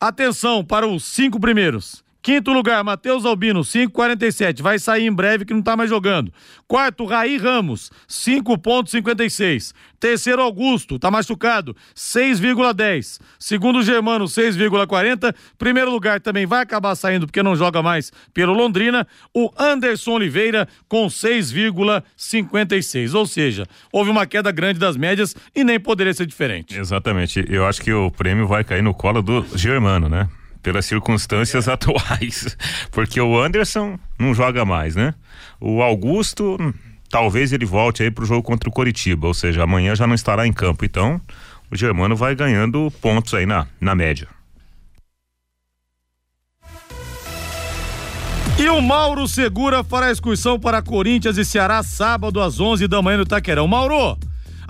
[0.00, 2.01] Atenção para os cinco primeiros.
[2.22, 4.62] Quinto lugar, Matheus Albino, 5,47.
[4.62, 6.32] Vai sair em breve que não tá mais jogando.
[6.68, 9.74] Quarto, Raí Ramos, 5,56.
[9.98, 13.18] Terceiro, Augusto, tá machucado, 6,10.
[13.40, 15.34] Segundo, Germano, 6,40.
[15.58, 19.04] Primeiro lugar também vai acabar saindo porque não joga mais pelo Londrina.
[19.34, 23.14] O Anderson Oliveira com 6,56.
[23.14, 26.78] Ou seja, houve uma queda grande das médias e nem poderia ser diferente.
[26.78, 27.44] Exatamente.
[27.48, 30.28] Eu acho que o prêmio vai cair no colo do Germano, né?
[30.62, 31.72] Pelas circunstâncias é.
[31.72, 32.56] atuais.
[32.90, 35.14] Porque o Anderson não joga mais, né?
[35.60, 36.56] O Augusto
[37.10, 40.46] talvez ele volte aí pro jogo contra o Coritiba, ou seja, amanhã já não estará
[40.46, 40.84] em campo.
[40.84, 41.20] Então,
[41.70, 44.26] o Germano vai ganhando pontos aí na, na média.
[48.58, 53.18] E o Mauro Segura fará excursão para Corinthians e Ceará sábado às 11 da manhã
[53.18, 53.66] no Taquerão.
[53.66, 54.16] Mauro,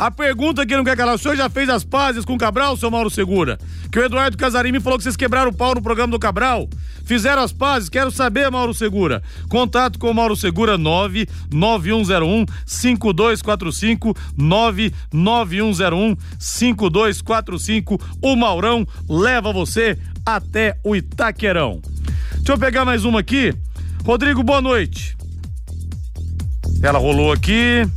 [0.06, 2.76] a pergunta que não quer calar, o senhor já fez as pazes com o Cabral,
[2.76, 3.56] seu Mauro Segura?
[3.92, 6.68] Que o Eduardo Casarim me falou que vocês quebraram o pau no programa do Cabral.
[7.04, 7.88] Fizeram as pazes?
[7.88, 9.22] Quero saber, Mauro Segura.
[9.48, 18.00] Contato com o Mauro Segura 99101 5245 99101 5245.
[18.20, 21.80] O Maurão leva você até o Itaquerão.
[22.38, 23.54] Deixa eu pegar mais uma aqui.
[24.04, 25.16] Rodrigo, boa noite.
[26.82, 27.88] Ela rolou aqui.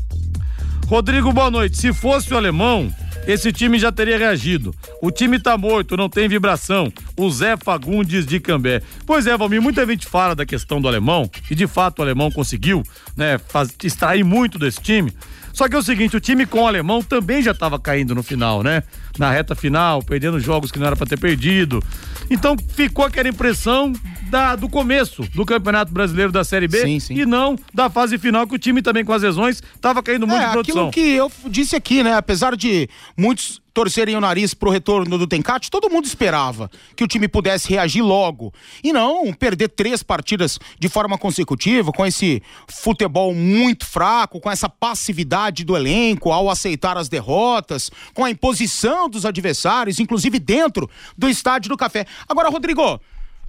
[0.88, 1.78] Rodrigo, boa noite.
[1.78, 2.94] Se fosse o alemão,
[3.26, 4.74] esse time já teria reagido.
[5.02, 6.94] O time tá morto, não tem vibração.
[7.18, 8.84] O Zé Fagundes de Cambé.
[9.04, 12.30] Pois é, Valmir, muita gente fala da questão do alemão, e de fato o alemão
[12.30, 12.84] conseguiu,
[13.18, 15.12] né, faz, extrair muito desse time.
[15.52, 18.22] Só que é o seguinte, o time com o alemão também já estava caindo no
[18.22, 18.84] final, né?
[19.18, 21.82] Na reta final, perdendo jogos que não era para ter perdido.
[22.30, 23.94] Então ficou aquela impressão
[24.30, 27.14] da, do começo do Campeonato Brasileiro da Série B Sim, sim.
[27.16, 30.42] e não da fase final que o time também com as lesões estava caindo muito
[30.42, 30.88] é, de produção.
[30.88, 32.16] aquilo que eu disse aqui, né?
[32.16, 37.08] Apesar de muitos torcerem o nariz pro retorno do Tencate, todo mundo esperava que o
[37.08, 38.54] time pudesse reagir logo.
[38.82, 44.70] E não perder três partidas de forma consecutiva, com esse futebol muito fraco, com essa
[44.70, 51.30] passividade do elenco ao aceitar as derrotas, com a imposição dos adversários, inclusive dentro do
[51.30, 52.06] estádio do Café.
[52.28, 53.00] Agora, Rodrigo,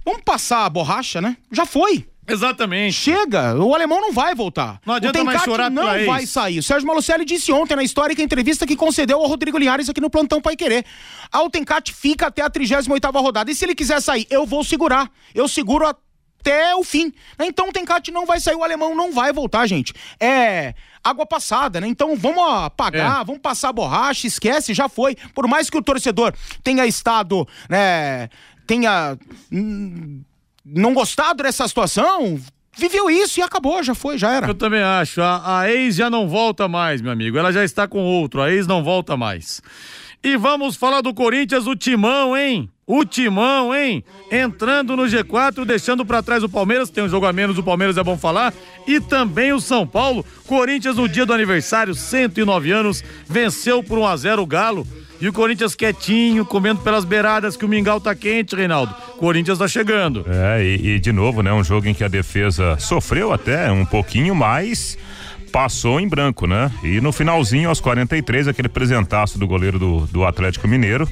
[0.05, 1.37] vamos passar a borracha, né?
[1.51, 2.07] Já foi.
[2.27, 2.93] Exatamente.
[2.93, 4.81] Chega, o alemão não vai voltar.
[4.85, 6.05] Não adianta o mais chorar não ex.
[6.05, 6.59] vai sair.
[6.59, 10.09] O Sérgio Malucelli disse ontem na histórica entrevista que concedeu ao Rodrigo Linhares aqui no
[10.09, 10.85] Plantão Pai Querer.
[11.31, 13.49] A Tencate fica até a 38ª rodada.
[13.49, 15.09] E se ele quiser sair, eu vou segurar.
[15.33, 15.87] Eu seguro
[16.39, 17.11] até o fim.
[17.39, 19.93] Então o Tencate não vai sair, o alemão não vai voltar, gente.
[20.19, 20.73] É
[21.03, 21.87] água passada, né?
[21.87, 23.23] Então vamos apagar, É.
[23.25, 25.15] vamos passar a borracha, esquece, já foi.
[25.33, 28.29] Por mais que o torcedor tenha estado, né,
[28.65, 29.17] tenha
[29.51, 30.21] hum,
[30.65, 32.37] não gostado dessa situação,
[32.77, 34.47] viveu isso e acabou, já foi, já era.
[34.47, 35.21] Eu também acho.
[35.21, 37.37] A, a ex já não volta mais, meu amigo.
[37.37, 38.41] Ela já está com outro.
[38.41, 39.61] A ex não volta mais.
[40.27, 42.69] E vamos falar do Corinthians, o Timão, hein?
[42.85, 44.03] O Timão, hein?
[44.29, 46.89] Entrando no G4, deixando pra trás o Palmeiras.
[46.89, 48.53] Tem um jogo a menos, o Palmeiras é bom falar.
[48.85, 50.25] E também o São Paulo.
[50.45, 54.85] Corinthians, no dia do aniversário, 109 anos, venceu por 1 a 0 o Galo.
[55.21, 58.93] E o Corinthians quietinho, comendo pelas beiradas, que o mingau tá quente, Reinaldo.
[59.17, 60.25] Corinthians tá chegando.
[60.27, 61.53] É, e, e de novo, né?
[61.53, 64.97] Um jogo em que a defesa sofreu até um pouquinho, mas
[65.51, 66.71] passou em branco, né?
[66.83, 71.07] E no finalzinho, aos 43, aquele presentaço do goleiro do, do Atlético Mineiro.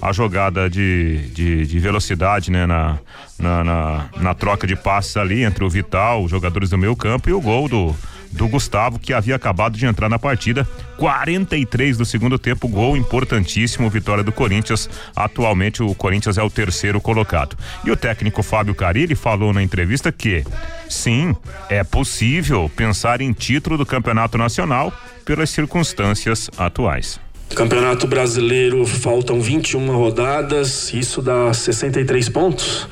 [0.00, 2.66] A jogada de, de, de velocidade, né?
[2.66, 2.98] Na,
[3.38, 7.30] na, na, na troca de passes ali entre o Vital, os jogadores do meio campo,
[7.30, 7.96] e o gol do,
[8.32, 10.66] do Gustavo, que havia acabado de entrar na partida.
[10.96, 14.88] 43 do segundo tempo, gol importantíssimo, vitória do Corinthians.
[15.14, 17.56] Atualmente o Corinthians é o terceiro colocado.
[17.84, 20.44] E o técnico Fábio Carilli falou na entrevista que,
[20.88, 21.34] sim,
[21.68, 24.92] é possível pensar em título do Campeonato Nacional
[25.24, 27.20] pelas circunstâncias atuais.
[27.54, 32.88] Campeonato Brasileiro faltam 21 rodadas, isso dá 63 pontos.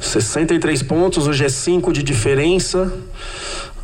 [0.00, 2.92] 63 pontos, hoje é 5 de diferença.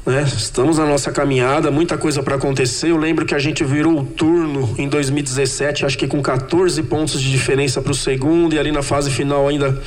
[0.06, 0.22] Né?
[0.22, 2.92] Estamos na nossa caminhada, muita coisa para acontecer.
[2.92, 7.20] Eu lembro que a gente virou o turno em 2017, acho que com 14 pontos
[7.20, 9.82] de diferença para o segundo, e ali na fase final ainda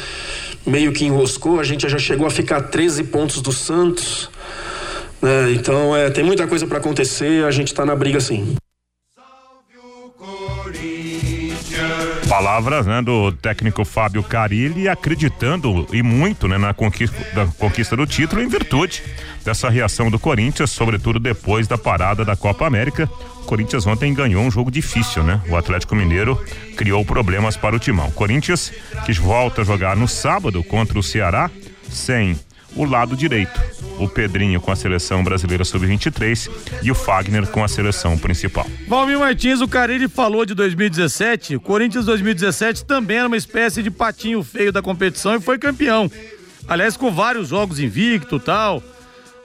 [0.65, 1.57] meio que enroscou.
[1.57, 4.29] A gente já chegou a ficar 13 pontos do Santos.
[5.21, 5.53] né?
[5.53, 8.58] Então é, tem muita coisa para acontecer, a gente está na briga sim.
[12.29, 18.05] Palavras né, do técnico Fábio Carilli acreditando e muito né, na conquista, da conquista do
[18.05, 19.01] título em virtude
[19.43, 23.09] dessa reação do Corinthians, sobretudo depois da parada da Copa América.
[23.41, 25.41] O Corinthians ontem ganhou um jogo difícil, né?
[25.49, 26.39] O Atlético Mineiro
[26.77, 28.11] criou problemas para o Timão.
[28.11, 28.71] Corinthians
[29.07, 31.49] que volta a jogar no sábado contra o Ceará
[31.89, 32.39] sem
[32.75, 33.59] o lado direito.
[33.99, 36.49] O Pedrinho com a seleção brasileira sub-23
[36.81, 38.65] e o Fagner com a seleção principal.
[38.87, 41.57] Valmir Martins, o Carilli falou de 2017.
[41.57, 46.09] O Corinthians 2017 também era uma espécie de patinho feio da competição e foi campeão.
[46.67, 48.81] Aliás, com vários jogos invicto tal.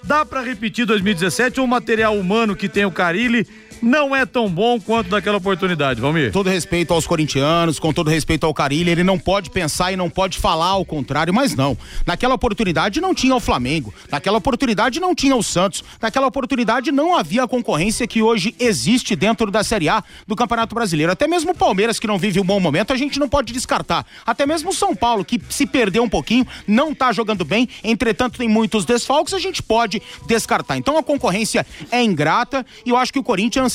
[0.04, 3.48] Dá pra repetir 2017 ou o material humano que tem o Carilli
[3.85, 6.33] não é tão bom quanto daquela oportunidade, Valmir.
[6.33, 10.09] Todo respeito aos corintianos, com todo respeito ao Carilli, ele não pode pensar e não
[10.09, 11.77] pode falar ao contrário, mas não.
[12.07, 17.16] Naquela oportunidade não tinha o Flamengo, naquela oportunidade não tinha o Santos, naquela oportunidade não
[17.16, 21.12] havia a concorrência que hoje existe dentro da Série A do Campeonato Brasileiro.
[21.12, 24.07] Até mesmo o Palmeiras, que não vive um bom momento, a gente não pode descartar.
[24.27, 28.38] Até mesmo o São Paulo, que se perdeu um pouquinho, não tá jogando bem, entretanto
[28.38, 30.79] tem muitos desfalques, a gente pode descartar.
[30.79, 33.73] Então a concorrência é ingrata e eu acho que o Corinthians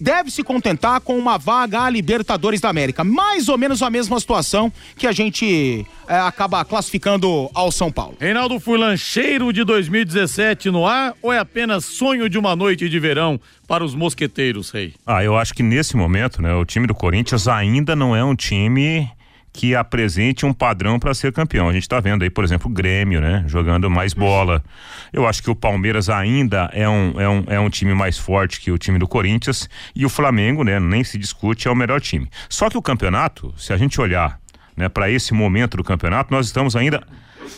[0.00, 3.02] deve se contentar com uma vaga à Libertadores da América.
[3.02, 8.16] Mais ou menos a mesma situação que a gente é, acaba classificando ao São Paulo.
[8.20, 12.98] Reinaldo Furlan, cheiro de 2017 no ar ou é apenas sonho de uma noite de
[12.98, 14.94] verão para os mosqueteiros, Rei?
[15.04, 18.36] Ah, eu acho que nesse momento, né, o time do Corinthians ainda não é um
[18.36, 19.10] time
[19.56, 21.70] que apresente um padrão para ser campeão.
[21.70, 23.42] A gente está vendo aí, por exemplo, o Grêmio, né?
[23.46, 24.62] Jogando mais bola.
[25.10, 28.60] Eu acho que o Palmeiras ainda é um, é um, é um time mais forte
[28.60, 29.66] que o time do Corinthians.
[29.94, 30.78] E o Flamengo, né?
[30.78, 32.28] Nem se discute, é o melhor time.
[32.50, 34.38] Só que o campeonato, se a gente olhar
[34.76, 37.02] né, para esse momento do campeonato, nós estamos ainda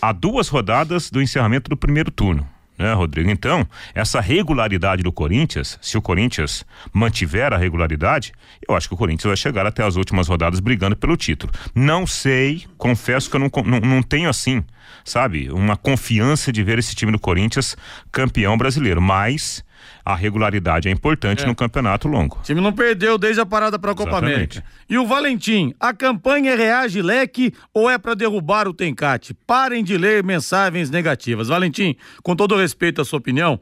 [0.01, 2.47] a duas rodadas do encerramento do primeiro turno
[2.79, 3.31] né, Rodrigo?
[3.31, 8.33] Então, essa regularidade do Corinthians, se o Corinthians mantiver a regularidade,
[8.67, 11.53] eu acho que o Corinthians vai chegar até as últimas rodadas brigando pelo título.
[11.75, 14.65] Não sei, confesso que eu não, não, não tenho assim,
[15.05, 17.77] sabe, uma confiança de ver esse time do Corinthians
[18.13, 19.65] campeão brasileiro, mas
[20.09, 21.47] a regularidade é importante é.
[21.47, 22.39] no campeonato longo.
[22.39, 24.17] O time não perdeu desde a parada para a Copa.
[24.17, 24.65] América.
[24.89, 29.35] E o Valentim, a campanha é reage leque ou é para derrubar o Tencate?
[29.47, 31.49] Parem de ler mensagens negativas.
[31.49, 33.61] Valentim, com todo respeito à sua opinião,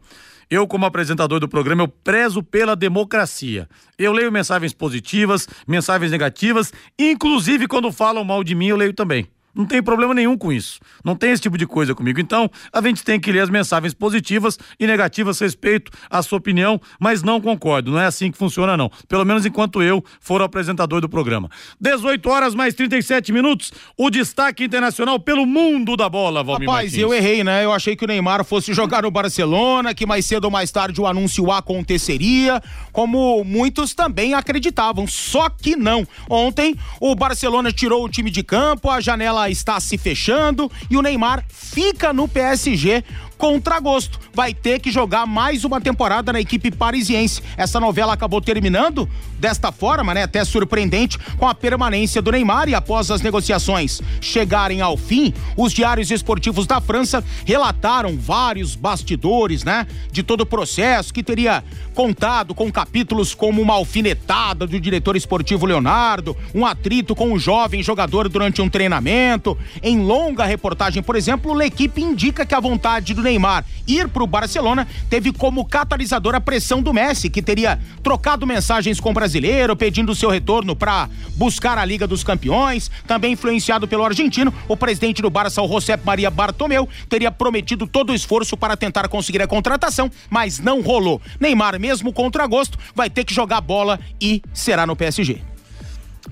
[0.48, 3.68] eu, como apresentador do programa, eu prezo pela democracia.
[3.98, 9.26] Eu leio mensagens positivas, mensagens negativas, inclusive quando falam mal de mim, eu leio também.
[9.56, 10.78] Não tem problema nenhum com isso.
[11.02, 12.20] Não tem esse tipo de coisa comigo.
[12.20, 16.78] Então, a gente tem que ler as mensagens positivas e negativas, respeito a sua opinião,
[17.00, 17.90] mas não concordo.
[17.90, 18.90] Não é assim que funciona, não.
[19.08, 21.48] Pelo menos enquanto eu for o apresentador do programa.
[21.80, 23.72] 18 horas mais 37 minutos.
[23.96, 27.02] O destaque internacional pelo mundo da bola, Valmir Rapaz, Martins.
[27.02, 27.64] eu errei, né?
[27.64, 31.00] Eu achei que o Neymar fosse jogar no Barcelona, que mais cedo ou mais tarde
[31.00, 32.60] o anúncio aconteceria,
[32.92, 35.06] como muitos também acreditavam.
[35.06, 36.06] Só que não.
[36.28, 41.02] Ontem, o Barcelona tirou o time de campo, a janela está se fechando e o
[41.02, 43.04] Neymar fica no PSG
[43.36, 44.18] contra gosto.
[44.32, 47.42] Vai ter que jogar mais uma temporada na equipe parisiense.
[47.56, 50.22] Essa novela acabou terminando desta forma, né?
[50.22, 55.72] Até surpreendente, com a permanência do Neymar e após as negociações chegarem ao fim, os
[55.72, 59.86] diários esportivos da França relataram vários bastidores, né?
[60.10, 61.62] De todo o processo que teria
[61.94, 67.82] contado com capítulos como uma alfinetada do diretor esportivo Leonardo, um atrito com um jovem
[67.82, 69.56] jogador durante um treinamento.
[69.82, 74.22] Em longa reportagem, por exemplo, a equipe indica que a vontade do Neymar ir para
[74.22, 79.14] o Barcelona teve como catalisador a pressão do Messi, que teria trocado mensagens com o
[79.14, 82.90] brasileiro pedindo seu retorno para buscar a Liga dos Campeões.
[83.06, 88.10] Também influenciado pelo argentino, o presidente do Barça, o José Maria Bartomeu, teria prometido todo
[88.10, 91.20] o esforço para tentar conseguir a contratação, mas não rolou.
[91.40, 95.55] Neymar, mesmo contra agosto, vai ter que jogar bola e será no PSG.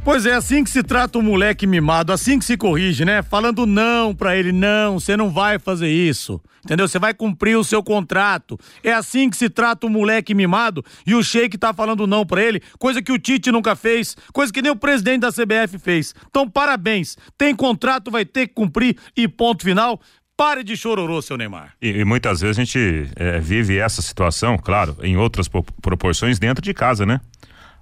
[0.04, 3.22] Pois é, assim que se trata o moleque mimado, assim que se corrige, né?
[3.22, 6.38] Falando não pra ele, não, você não vai fazer isso.
[6.62, 6.86] Entendeu?
[6.86, 8.60] Você vai cumprir o seu contrato.
[8.82, 12.42] É assim que se trata o moleque mimado e o Sheik tá falando não pra
[12.42, 16.14] ele, coisa que o Tite nunca fez, coisa que nem o presidente da CBF fez.
[16.28, 17.16] Então, parabéns.
[17.38, 19.98] Tem contrato, vai ter que cumprir e ponto final.
[20.36, 21.72] Pare de chororô, seu Neymar.
[21.80, 25.48] E, e muitas vezes a gente é, vive essa situação, claro, em outras
[25.80, 27.22] proporções dentro de casa, né?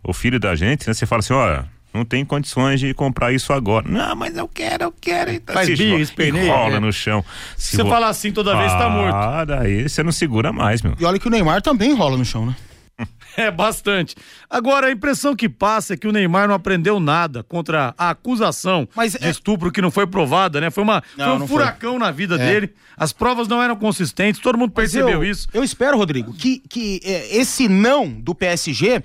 [0.05, 0.95] O filho da gente, né?
[0.95, 3.87] Você fala assim, olha não tem condições de comprar isso agora.
[3.88, 5.31] Não, mas eu quero, eu quero.
[5.31, 6.52] Então, Faz esperneia.
[6.52, 6.81] Rola é.
[6.81, 7.24] no chão.
[7.57, 7.90] Se você vo...
[7.90, 9.14] falar assim toda vez, tá morto.
[9.14, 10.94] Ah, daí você não segura mais, meu.
[10.98, 12.57] E olha que o Neymar também rola no chão, né?
[13.35, 14.14] É, bastante.
[14.50, 18.87] Agora, a impressão que passa é que o Neymar não aprendeu nada contra a acusação
[18.94, 19.31] Mas de é...
[19.31, 20.70] estupro que não foi provada, né?
[20.70, 22.00] Foi, uma, não, foi um furacão foi.
[22.00, 22.38] na vida é.
[22.38, 22.74] dele.
[22.94, 25.48] As provas não eram consistentes, todo mundo percebeu eu, isso.
[25.50, 29.02] Eu espero, Rodrigo, que, que é, esse não do PSG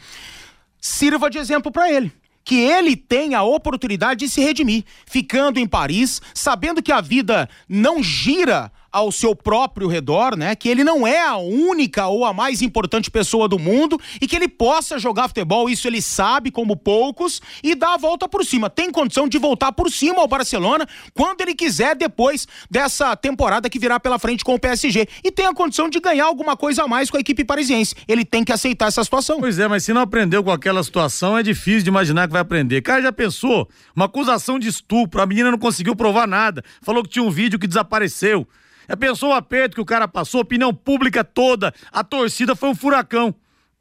[0.82, 2.12] sirva de exemplo para ele
[2.48, 7.50] que ele tenha a oportunidade de se redimir, ficando em Paris, sabendo que a vida
[7.68, 10.56] não gira ao seu próprio redor, né?
[10.56, 14.36] Que ele não é a única ou a mais importante pessoa do mundo e que
[14.36, 18.72] ele possa jogar futebol, isso ele sabe como poucos e dar a volta por cima.
[18.72, 23.78] Tem condição de voltar por cima ao Barcelona quando ele quiser depois dessa temporada que
[23.78, 26.88] virá pela frente com o PSG e tem a condição de ganhar alguma coisa a
[26.88, 27.94] mais com a equipe parisiense.
[28.08, 29.40] Ele tem que aceitar essa situação.
[29.40, 32.42] Pois é, mas se não aprendeu com aquela situação, é difícil de imaginar que vai
[32.42, 32.82] aprender.
[32.82, 33.70] Cara, já pensou?
[33.96, 37.60] Uma acusação de estupro, a menina não conseguiu provar nada, falou que tinha um vídeo
[37.60, 38.48] que desapareceu.
[38.88, 42.76] É pensou o aperto que o cara passou, opinião pública toda, a torcida foi um
[42.76, 43.34] furacão.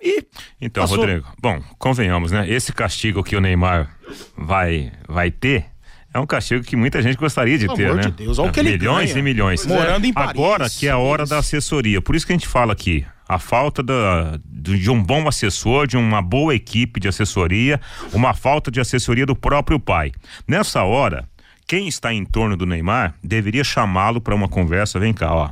[0.02, 0.24] e.
[0.60, 0.98] Então, passou.
[0.98, 2.48] Rodrigo, bom, convenhamos, né?
[2.50, 3.90] Esse castigo que o Neymar
[4.36, 5.66] vai, vai ter.
[6.12, 8.02] É um castigo que muita gente gostaria de Pelo ter, amor né?
[8.04, 9.18] de Deus, olha o que ele milhões ganha.
[9.20, 9.66] e milhões.
[9.66, 10.30] Morando em Paris.
[10.30, 12.00] Agora que é a hora da assessoria.
[12.00, 15.86] Por isso que a gente fala aqui, a falta da, do- de um bom assessor,
[15.86, 17.78] de uma boa equipe de assessoria,
[18.14, 20.10] uma falta de assessoria do próprio pai.
[20.48, 21.28] Nessa hora,
[21.66, 25.00] quem está em torno do Neymar deveria chamá-lo para uma conversa.
[25.00, 25.50] Vem cá, ó.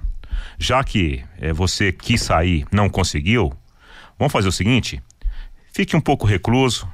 [0.58, 3.52] Já que eh, você quis sair, não conseguiu,
[4.18, 5.02] vamos fazer o seguinte:
[5.72, 6.88] fique um pouco recluso,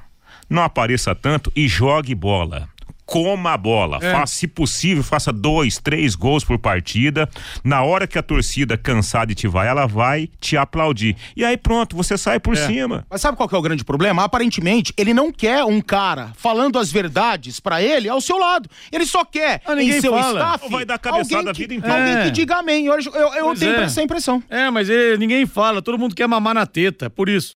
[0.49, 2.69] não apareça tanto e jogue bola.
[3.11, 4.13] Coma a bola, É.
[4.13, 7.29] faça, se possível, faça dois, três gols por partida.
[7.65, 11.17] Na hora que a torcida cansada te vai, ela vai te aplaudir.
[11.37, 12.67] E aí pronto, você sai por É.
[12.69, 13.05] cima.
[13.11, 14.23] Mas sabe qual que é o grande problema?
[14.23, 18.69] Aparentemente, ele não quer um cara falando as verdades pra ele ao seu lado.
[18.93, 20.39] Ele só quer Ah, ninguém em seu fala.
[20.39, 21.99] staff Vai dar cabeçada alguém a que, vida inteira.
[21.99, 22.23] alguém É.
[22.27, 22.87] que diga amém.
[22.87, 23.83] Eu, eu, eu tenho é.
[23.83, 24.41] essa impressão.
[24.49, 27.55] É, mas ele- ninguém fala, todo mundo quer mamar na teta, por isso.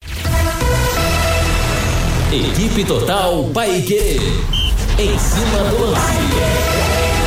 [2.33, 4.19] Equipe Total Paique.
[4.97, 6.13] Em cima do lance.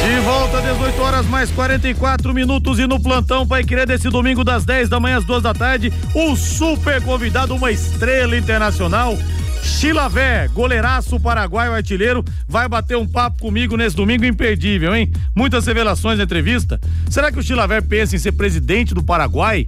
[0.05, 4.63] De volta, 18 horas mais 44 minutos e no plantão Pai Querer desse domingo das
[4.63, 9.18] 10 da manhã às 2 da tarde, o super convidado, uma estrela internacional,
[9.61, 15.11] Chilavé, goleiraço paraguaio artilheiro, vai bater um papo comigo nesse domingo imperdível, hein?
[15.36, 16.80] Muitas revelações na entrevista.
[17.09, 19.68] Será que o Chilavé pensa em ser presidente do Paraguai?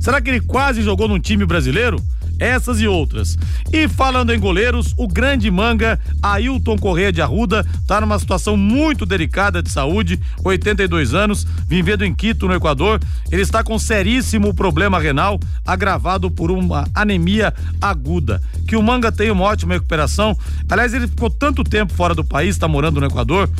[0.00, 2.02] Será que ele quase jogou num time brasileiro?
[2.40, 3.38] Essas e outras.
[3.70, 9.04] E falando em goleiros, o grande manga Ailton Correia de Arruda tá numa situação muito
[9.04, 12.98] delicada de saúde, 82 anos, vivendo em Quito, no Equador.
[13.30, 18.40] Ele está com seríssimo problema renal, agravado por uma anemia aguda.
[18.66, 20.36] Que o manga tem uma ótima recuperação.
[20.68, 23.50] Aliás, ele ficou tanto tempo fora do país, está morando no Equador,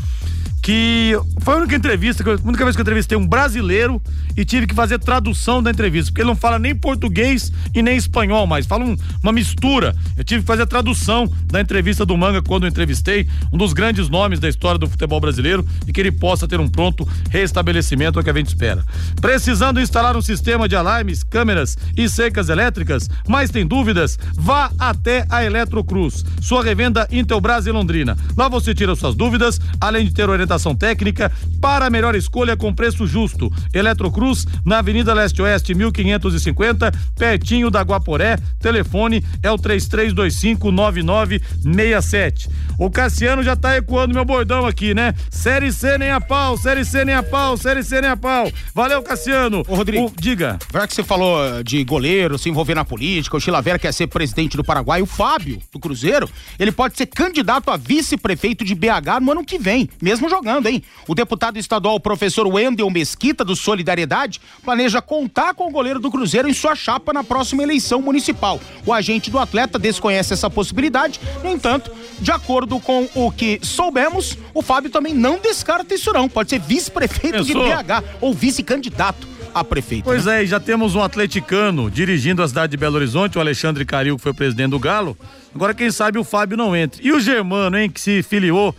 [0.62, 4.00] que foi a única entrevista, a única vez que eu entrevistei um brasileiro
[4.36, 7.96] e tive que fazer tradução da entrevista, porque ele não fala nem português e nem
[7.96, 9.96] espanhol mais, fala um- uma mistura.
[10.16, 13.72] Eu tive que fazer a tradução da entrevista do Manga quando eu entrevistei um dos
[13.72, 18.18] grandes nomes da história do futebol brasileiro e que ele possa ter um pronto restabelecimento,
[18.18, 18.84] é o que a gente espera.
[19.20, 24.18] Precisando instalar um sistema de alarmes, câmeras e secas elétricas, mas tem dúvidas?
[24.34, 28.16] Vá até a Eletrocruz, sua revenda Intelbras em Londrina.
[28.36, 31.30] Lá você tira suas dúvidas, além de ter orientação técnica
[31.60, 33.50] para a melhor escolha com preço justo.
[33.72, 38.36] Eletrocruz, na Avenida Leste Oeste, 1550, pertinho da Guaporé.
[38.58, 42.48] Telefone é o 33259967.
[42.78, 45.14] O Cassiano já tá ecoando meu bordão aqui, né?
[45.30, 48.50] Série C nem a pau, Série C nem a pau, Série C nem a pau.
[48.74, 49.62] Valeu, Cassiano.
[49.68, 50.06] Ô, Rodrigo.
[50.06, 50.58] O- diga.
[50.72, 54.06] Já que você falou eh, de goleiro, se envolver na política, o Chilavera quer ser
[54.06, 56.28] presidente do Paraguai, o Fábio, do Cruzeiro,
[56.58, 60.82] ele pode ser candidato a vice-prefeito de BH no ano que vem, mesmo jogando, hein?
[61.06, 66.48] O deputado estadual professor Wendel Mesquita, do Solidariedade, planeja contar com o goleiro do Cruzeiro
[66.48, 68.60] em sua chapa na próxima eleição municipal.
[68.84, 74.36] O agente do atleta desconhece essa possibilidade, no entanto, de acordo com o que soubemos,
[74.54, 77.54] o Fábio também não descarta isso não, pode ser vice-prefeito de?
[77.54, 80.04] BH ou vice-candidato a prefeito.
[80.04, 83.84] Pois é, e já temos um atleticano dirigindo a cidade de Belo Horizonte, o Alexandre
[83.84, 85.16] Caril, que foi presidente do Galo.
[85.54, 87.04] Agora, quem sabe o Fábio não entre.
[87.06, 88.74] E o Germano, hein, que se filiou.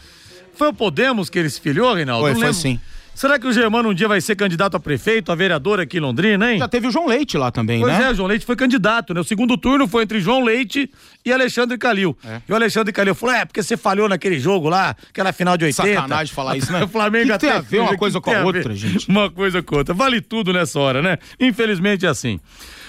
[0.61, 2.23] Foi o Podemos que ele se filiou, Reinaldo?
[2.23, 2.79] Foi, foi sim.
[3.15, 5.99] Será que o Germano um dia vai ser candidato a prefeito, a vereador aqui em
[5.99, 6.59] Londrina, hein?
[6.59, 8.11] Já teve o João Leite lá também, Pois né?
[8.11, 9.21] é, João Leite foi candidato, né?
[9.21, 10.87] O segundo turno foi entre João Leite
[11.25, 12.15] e Alexandre Calil.
[12.47, 15.65] E o Alexandre Calil falou: é, porque você falhou naquele jogo lá, aquela final de
[15.65, 15.95] 80.
[15.95, 16.83] Sacanagem falar isso, né?
[16.85, 19.09] O Flamengo Que que tem até a ver uma coisa com a outra, gente?
[19.09, 19.95] Uma coisa com outra.
[19.95, 21.17] Vale tudo nessa hora, né?
[21.39, 22.39] Infelizmente é assim.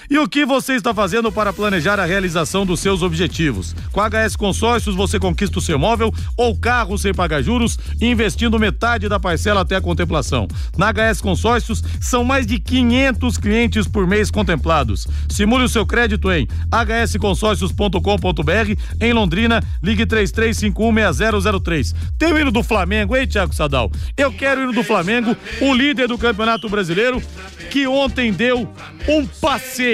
[0.09, 3.75] E o que você está fazendo para planejar a realização dos seus objetivos?
[3.91, 8.59] Com a HS Consórcios você conquista o seu móvel ou carro sem pagar juros, investindo
[8.59, 10.47] metade da parcela até a contemplação.
[10.77, 15.07] Na HS Consórcios são mais de 500 clientes por mês contemplados.
[15.29, 21.93] Simule o seu crédito em hsconsórcios.com.br em Londrina, ligue 33516003.
[22.17, 23.91] Tem o hino do Flamengo, hein, Thiago Sadal?
[24.17, 27.21] Eu quero o hino do Flamengo, o líder do Campeonato Brasileiro,
[27.69, 28.69] que ontem deu
[29.07, 29.92] um passeio,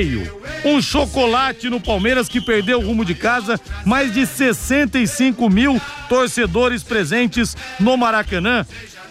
[0.66, 6.84] um chocolate no Palmeiras que perdeu o rumo de casa, mais de 65 mil torcedores
[6.84, 8.66] presentes no Maracanã.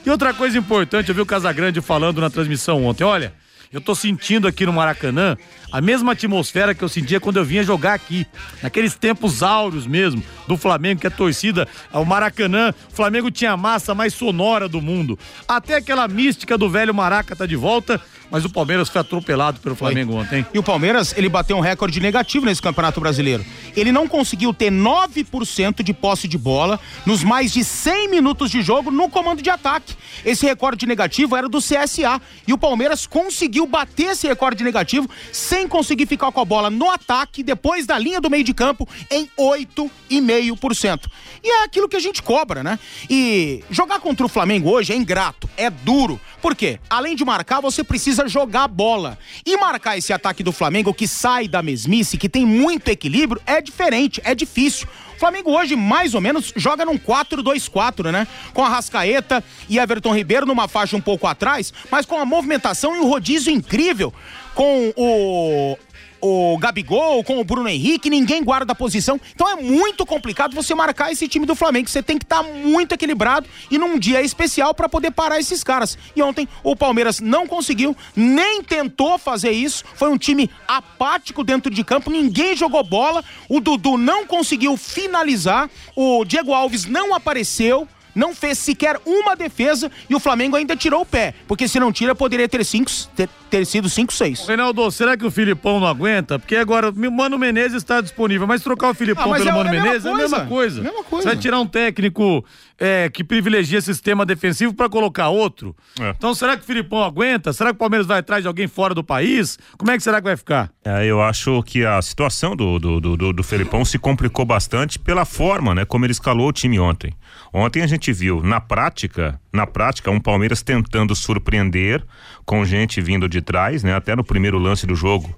[0.05, 3.33] E outra coisa importante, eu vi o Casagrande falando na transmissão ontem, olha,
[3.71, 5.37] eu tô sentindo aqui no Maracanã
[5.71, 8.27] a mesma atmosfera que eu sentia quando eu vinha jogar aqui,
[8.63, 13.57] naqueles tempos áureos mesmo, do Flamengo, que a torcida, o Maracanã, o Flamengo tinha a
[13.57, 15.19] massa mais sonora do mundo.
[15.47, 18.01] Até aquela mística do velho Maraca tá de volta.
[18.31, 20.23] Mas o Palmeiras foi atropelado pelo Flamengo Foi.
[20.23, 20.47] ontem.
[20.53, 23.45] E o Palmeiras, ele bateu um recorde negativo nesse Campeonato Brasileiro.
[23.77, 28.61] Ele não conseguiu ter 9% de posse de bola nos mais de 100 minutos de
[28.63, 29.95] jogo no comando de ataque.
[30.25, 32.21] Esse recorde negativo era do CSA.
[32.47, 36.91] E o Palmeiras conseguiu bater esse recorde negativo sem conseguir ficar com a bola no
[36.91, 41.07] ataque, depois da linha do meio de campo, em 8,5%.
[41.43, 42.79] E é aquilo que a gente cobra, né?
[43.09, 46.21] E jogar contra o Flamengo hoje é ingrato, é duro.
[46.43, 46.79] Por quê?
[46.91, 49.19] Além de marcar, você precisa jogar a bola.
[49.45, 53.61] E marcar esse ataque do Flamengo que sai da mesmice, que tem muito equilíbrio, é
[53.61, 54.89] diferente, é difícil.
[55.17, 58.27] O Flamengo hoje, mais ou menos, joga num 4-2-4, né?
[58.55, 62.97] Com a Rascaeta e Everton Ribeiro numa faixa um pouco atrás, mas com a movimentação
[62.97, 64.15] e o rodízio incrível
[64.55, 65.79] com o
[66.21, 69.21] o Gabigol, com o Bruno Henrique, ninguém guarda a posição.
[69.35, 71.89] Então é muito complicado você marcar esse time do Flamengo.
[71.89, 75.99] Você tem que estar muito equilibrado e num dia especial para poder parar esses caras.
[76.15, 79.85] E ontem o Palmeiras não conseguiu, nem tentou fazer isso.
[79.95, 83.25] Foi um time apático dentro de campo, ninguém jogou bola.
[83.49, 87.89] O Dudu não conseguiu finalizar, o Diego Alves não apareceu
[88.19, 91.33] não fez sequer uma defesa e o Flamengo ainda tirou o pé.
[91.47, 94.47] Porque se não tira, poderia ter, cinco, ter, ter sido 5, 6.
[94.49, 96.39] Reinaldo, será que o Filipão não aguenta?
[96.39, 99.69] Porque agora o Mano Menezes está disponível, mas trocar o Filipão Ah, pelo é- Mano
[99.69, 100.49] é a mesma Menezes é a mesma coisa.
[100.49, 100.83] coisa.
[100.83, 101.23] Mesma coisa.
[101.23, 102.45] Você vai tirar um técnico
[102.81, 105.75] é, que privilegia sistema defensivo para colocar outro.
[106.01, 106.11] É.
[106.17, 107.53] Então será que o Filipão aguenta?
[107.53, 109.59] Será que o Palmeiras vai atrás de alguém fora do país?
[109.77, 110.71] Como é que será que vai ficar?
[110.85, 114.99] É, eu acho que a situação do, do, do, do, do Felipão se complicou bastante
[114.99, 117.13] pela forma, né, como ele escalou o time ontem.
[117.53, 122.05] Ontem a gente viu, na prática, na prática, um Palmeiras tentando surpreender
[122.45, 123.95] com gente vindo de trás, né?
[123.95, 125.35] Até no primeiro lance do jogo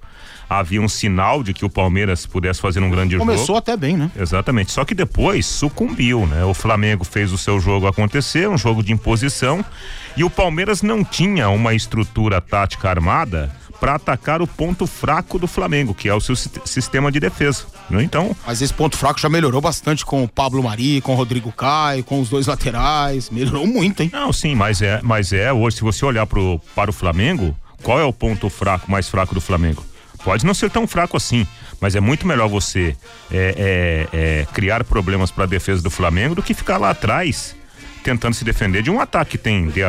[0.49, 3.59] havia um sinal de que o Palmeiras pudesse fazer um grande Começou jogo.
[3.59, 4.11] até bem, né?
[4.19, 4.71] Exatamente.
[4.73, 6.43] Só que depois sucumbiu, né?
[6.43, 9.63] O Flamengo fez o seu jogo acontecer, um jogo de imposição,
[10.17, 13.49] e o Palmeiras não tinha uma estrutura tática armada
[13.81, 17.65] para atacar o ponto fraco do Flamengo, que é o seu si- sistema de defesa.
[17.89, 18.01] né?
[18.03, 21.51] Então, Mas esse ponto fraco já melhorou bastante com o Pablo Mari, com o Rodrigo
[21.51, 23.29] Caio, com os dois laterais.
[23.31, 24.09] Melhorou muito, hein?
[24.13, 27.99] não, sim, mas é, mas é hoje se você olhar pro, para o Flamengo, qual
[27.99, 29.83] é o ponto fraco, mais fraco do Flamengo?
[30.23, 31.47] Pode não ser tão fraco assim,
[31.79, 32.95] mas é muito melhor você
[33.31, 37.55] é, é, é, criar problemas para a defesa do Flamengo do que ficar lá atrás
[38.03, 39.81] tentando se defender de um ataque que tem de,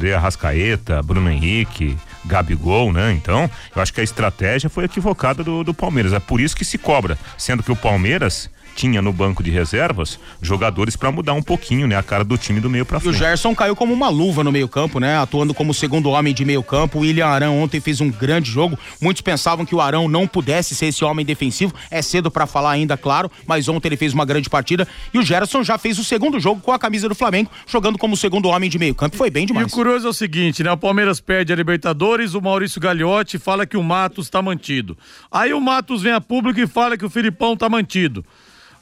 [0.00, 1.96] de Arrascaeta, Bruno Henrique,
[2.26, 3.12] Gabigol, né?
[3.12, 6.12] Então, eu acho que a estratégia foi equivocada do, do Palmeiras.
[6.12, 10.20] É por isso que se cobra, sendo que o Palmeiras tinha no banco de reservas
[10.42, 13.00] jogadores para mudar um pouquinho, né, a cara do time do meio para E o
[13.00, 13.18] frente.
[13.18, 15.16] Gerson caiu como uma luva no meio-campo, né?
[15.16, 16.98] Atuando como segundo homem de meio-campo.
[16.98, 18.78] O William Arão ontem fez um grande jogo.
[19.00, 21.72] Muitos pensavam que o Arão não pudesse ser esse homem defensivo.
[21.90, 24.86] É cedo pra falar ainda, claro, mas ontem ele fez uma grande partida.
[25.14, 28.16] E o Gerson já fez o segundo jogo com a camisa do Flamengo, jogando como
[28.16, 29.16] segundo homem de meio-campo.
[29.16, 29.66] Foi bem E demais.
[29.66, 30.70] o curioso é o seguinte, né?
[30.70, 34.96] O Palmeiras perde a Libertadores, o Maurício Gagliotti fala que o Matos tá mantido.
[35.32, 38.24] Aí o Matos vem a público e fala que o Filipão tá mantido.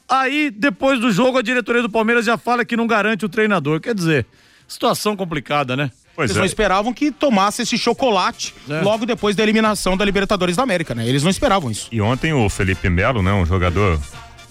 [0.07, 3.79] Aí, depois do jogo, a diretoria do Palmeiras já fala que não garante o treinador.
[3.79, 4.25] Quer dizer,
[4.67, 5.91] situação complicada, né?
[6.15, 6.39] Pois Eles é.
[6.39, 8.81] não esperavam que tomasse esse chocolate É.
[8.81, 11.07] logo depois da eliminação da Libertadores da América, né?
[11.07, 11.89] Eles não esperavam isso.
[11.91, 13.99] E ontem o Felipe Melo, né, um jogador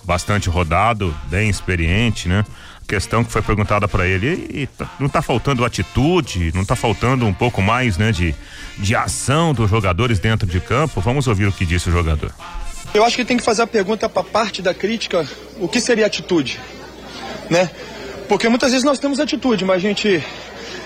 [0.05, 2.45] bastante rodado, bem experiente, né?
[2.87, 7.25] Questão que foi perguntada para ele, e tá- não tá faltando atitude, não tá faltando
[7.25, 8.35] um pouco mais, né, de,
[8.79, 11.01] de ação dos jogadores dentro de campo?
[11.01, 12.31] Vamos ouvir o que disse o jogador.
[12.95, 15.29] Eu acho que tem que fazer a pergunta para parte da crítica,
[15.59, 16.61] o que seria atitude,
[17.51, 17.69] né?
[18.29, 20.25] Porque muitas vezes nós temos atitude, mas a gente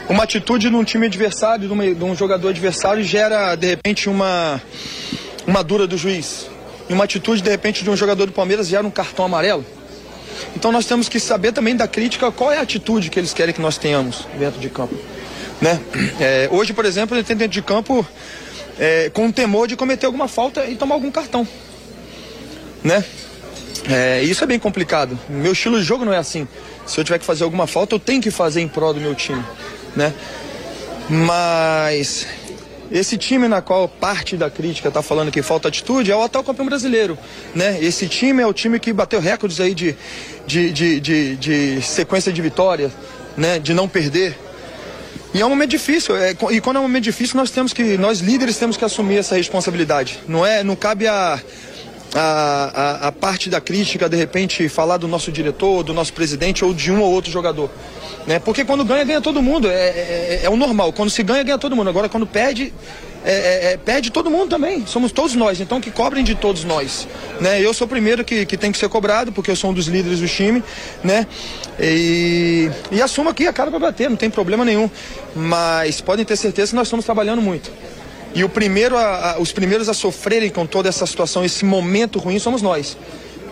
[0.09, 4.59] uma atitude num time adversário, de, de um jogador adversário gera de repente uma
[5.47, 6.49] uma dura do juiz.
[6.89, 9.65] E uma atitude de repente de um jogador do Palmeiras gera um cartão amarelo.
[10.57, 13.55] Então nós temos que saber também da crítica qual é a atitude que eles querem
[13.55, 14.95] que nós tenhamos dentro de campo,
[15.61, 15.79] né?
[16.19, 18.07] É, hoje, por exemplo, ele tem dentro de campo
[18.79, 21.47] é, com temor de cometer alguma falta e tomar algum cartão
[22.83, 23.05] né?
[23.89, 25.19] É, isso é bem complicado.
[25.29, 26.47] Meu estilo de jogo não é assim.
[26.87, 29.15] Se eu tiver que fazer alguma falta, eu tenho que fazer em prol do meu
[29.15, 29.43] time,
[29.95, 30.13] né?
[31.09, 32.27] Mas
[32.91, 36.43] esse time na qual parte da crítica está falando que falta atitude é o atual
[36.43, 37.19] campeão brasileiro,
[37.55, 37.79] né?
[37.81, 39.95] Esse time é o time que bateu recordes aí de,
[40.47, 42.93] de, de, de, de sequência de vitórias,
[43.37, 43.59] né?
[43.59, 44.39] De não perder.
[45.35, 47.99] E é um momento difícil, é, e quando é um momento difícil, nós temos que,
[47.99, 50.21] nós líderes temos que assumir essa responsabilidade.
[50.27, 51.39] Não é, não cabe a,
[52.15, 56.65] a, a, a parte da crítica, de repente, falar do nosso diretor, do nosso presidente
[56.65, 57.71] ou de um ou outro jogador.
[58.27, 58.39] Né?
[58.39, 59.69] Porque quando ganha, ganha todo mundo.
[59.69, 60.93] É, é, é o normal.
[60.93, 61.89] Quando se ganha, ganha todo mundo.
[61.89, 62.73] Agora, quando perde,
[63.25, 64.87] é, é, é, perde todo mundo também.
[64.87, 65.61] Somos todos nós.
[65.61, 67.09] Então, que cobrem de todos nós.
[67.41, 67.61] Né?
[67.61, 69.87] Eu sou o primeiro que, que tem que ser cobrado, porque eu sou um dos
[69.87, 70.63] líderes do time.
[71.03, 71.27] Né?
[71.81, 74.91] E, e assumo aqui a cara para bater, não tem problema nenhum.
[75.35, 77.71] Mas podem ter certeza que nós estamos trabalhando muito.
[78.35, 82.19] E o primeiro a, a, os primeiros a sofrerem com toda essa situação, esse momento
[82.19, 82.97] ruim, somos nós.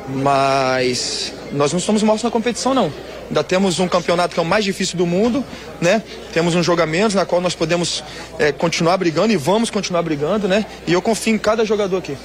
[0.08, 2.92] Mas nós não somos mortos na competição, não.
[3.28, 5.44] Ainda temos um campeonato que é o mais difícil do mundo,
[5.80, 6.02] né?
[6.32, 8.04] Temos um menos na qual nós podemos
[8.38, 10.64] é, continuar brigando e vamos continuar brigando, né?
[10.86, 12.16] E eu confio em cada jogador aqui.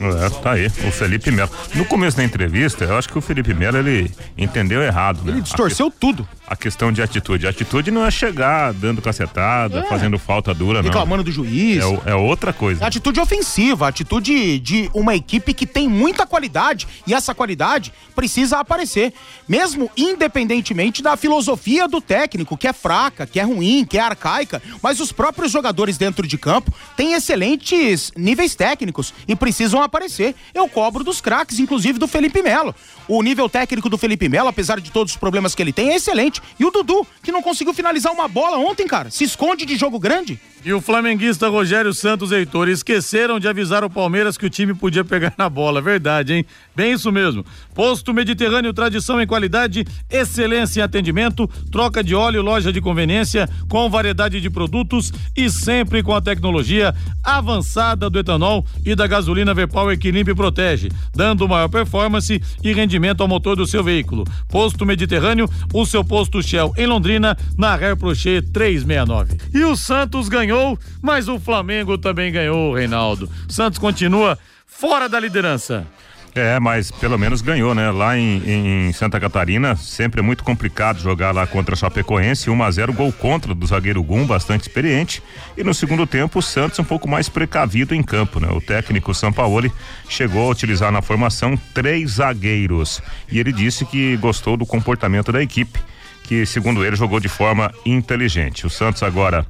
[0.00, 1.50] É, tá aí, o Felipe Melo.
[1.74, 5.32] No começo da entrevista, eu acho que o Felipe Melo ele entendeu errado, né?
[5.32, 6.26] Ele distorceu a tudo.
[6.46, 7.46] A questão de atitude.
[7.46, 9.82] A atitude não é chegar dando cacetada, é.
[9.84, 10.88] fazendo falta dura, não.
[10.88, 11.82] Reclamando do juiz.
[12.06, 12.82] É, é outra coisa.
[12.82, 18.58] É atitude ofensiva, atitude de uma equipe que tem muita qualidade e essa qualidade precisa
[18.58, 19.12] aparecer.
[19.46, 24.62] Mesmo independentemente da filosofia do técnico, que é fraca, que é ruim, que é arcaica,
[24.82, 30.34] mas os próprios jogadores dentro de campo têm excelentes níveis técnicos e precisam aparecer.
[30.54, 32.74] Eu cobro dos craques, inclusive do Felipe Melo.
[33.06, 35.96] O nível técnico do Felipe Melo, apesar de todos os problemas que ele tem, é
[35.96, 36.42] excelente.
[36.58, 39.98] E o Dudu, que não conseguiu finalizar uma bola ontem, cara, se esconde de jogo
[39.98, 40.38] grande.
[40.64, 45.04] E o flamenguista Rogério Santos Heitor esqueceram de avisar o Palmeiras que o time podia
[45.04, 45.80] pegar na bola.
[45.80, 46.46] Verdade, hein?
[46.74, 47.46] Bem isso mesmo.
[47.74, 53.88] Posto Mediterrâneo, tradição em qualidade, excelência em atendimento, troca de óleo, loja de conveniência, com
[53.88, 56.92] variedade de produtos e sempre com a tecnologia
[57.22, 62.72] avançada do etanol e da gasolina V-Power que limpa e protege, dando maior performance e
[62.72, 64.24] rendimento ao motor do seu veículo.
[64.48, 69.36] Posto Mediterrâneo, o seu posto Shell em Londrina, na Rare Prochet 369.
[69.54, 73.30] E o Santos ganhou ganhou, mas o Flamengo também ganhou, Reinaldo.
[73.48, 75.86] Santos continua fora da liderança.
[76.34, 77.90] É, mas pelo menos ganhou, né?
[77.90, 82.48] Lá em, em, Santa Catarina, sempre é muito complicado jogar lá contra a Chapecoense.
[82.48, 85.22] 1 a 0 gol contra do zagueiro Gum, bastante experiente.
[85.56, 88.48] E no segundo tempo, o Santos um pouco mais precavido em campo, né?
[88.50, 89.72] O técnico Sampaoli
[90.08, 93.02] chegou a utilizar na formação três zagueiros.
[93.30, 95.80] E ele disse que gostou do comportamento da equipe,
[96.24, 98.66] que, segundo ele, jogou de forma inteligente.
[98.66, 99.44] O Santos agora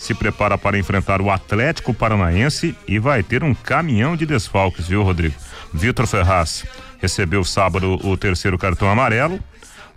[0.00, 5.02] se prepara para enfrentar o Atlético Paranaense e vai ter um caminhão de desfalques, viu,
[5.02, 5.34] Rodrigo?
[5.74, 6.64] Vitor Ferraz
[6.98, 9.38] recebeu sábado o terceiro cartão amarelo.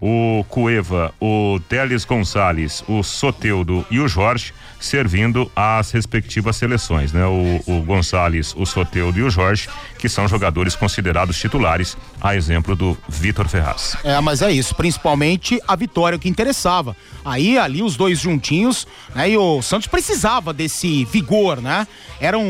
[0.02, 4.54] O Cueva, o Teles Gonçalves, o Soteudo e o Jorge
[4.84, 7.26] servindo às respectivas seleções, né?
[7.26, 12.76] O, o Gonçalves, o Soteudo e o Jorge, que são jogadores considerados titulares, a exemplo
[12.76, 13.96] do Vitor Ferraz.
[14.04, 16.96] É, mas é isso, principalmente a vitória que interessava.
[17.24, 19.30] Aí ali os dois juntinhos, né?
[19.30, 21.88] E o Santos precisava desse vigor, né?
[22.20, 22.44] Eram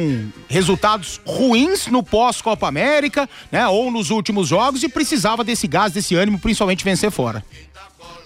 [0.50, 3.68] resultados ruins no pós-Copa América, né?
[3.68, 7.44] Ou nos últimos jogos e precisava desse gás, desse ânimo, principalmente vencer fora.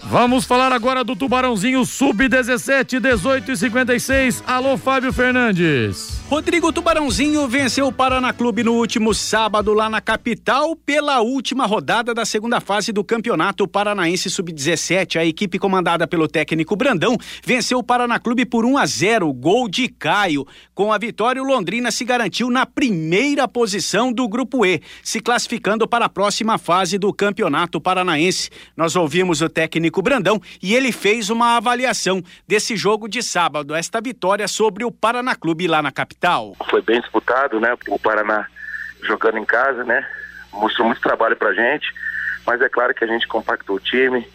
[0.02, 4.42] Vamos falar agora do Tubarãozinho Sub-17, 18 e 56.
[4.46, 6.17] Alô, Fábio Fernandes.
[6.28, 12.12] Rodrigo Tubarãozinho venceu o Paraná Clube no último sábado lá na capital pela última rodada
[12.12, 15.18] da segunda fase do Campeonato Paranaense Sub-17.
[15.18, 19.70] A equipe comandada pelo técnico Brandão venceu o Paraná Clube por 1 a 0, gol
[19.70, 20.46] de Caio.
[20.74, 25.88] Com a vitória, o Londrina se garantiu na primeira posição do grupo E, se classificando
[25.88, 28.50] para a próxima fase do Campeonato Paranaense.
[28.76, 33.98] Nós ouvimos o técnico Brandão e ele fez uma avaliação desse jogo de sábado, esta
[33.98, 36.56] vitória sobre o Paraná Clube lá na capital capital.
[36.68, 37.74] Foi bem disputado, né?
[37.88, 38.46] O Paraná
[39.02, 40.06] jogando em casa, né?
[40.52, 41.86] Mostrou muito trabalho pra gente,
[42.46, 44.26] mas é claro que a gente compactou o time,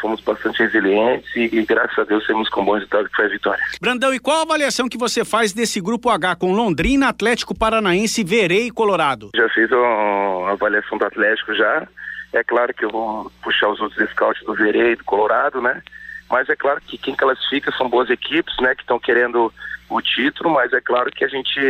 [0.00, 3.28] fomos bastante resilientes e, e, graças a Deus temos com bons resultados que foi a
[3.28, 3.64] vitória.
[3.80, 8.24] Brandão, e qual a avaliação que você faz desse grupo H com Londrina, Atlético Paranaense,
[8.24, 9.30] Verê e Colorado?
[9.34, 11.86] Já fiz a, a avaliação do Atlético já.
[12.32, 15.82] É claro que eu vou puxar os outros scouts do Verê e do Colorado, né?
[16.30, 18.74] Mas é claro que quem classifica são boas equipes, né?
[18.74, 19.52] Que estão querendo
[19.94, 21.60] o título, mas é claro que a gente.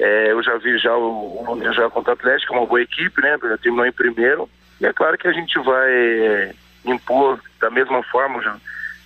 [0.00, 3.38] É, eu já vi já o, Londrina já contra o Atlético, uma boa equipe, né?
[3.62, 4.48] Terminou em primeiro.
[4.80, 6.54] E é claro que a gente vai é,
[6.84, 8.56] impor da mesma forma, já,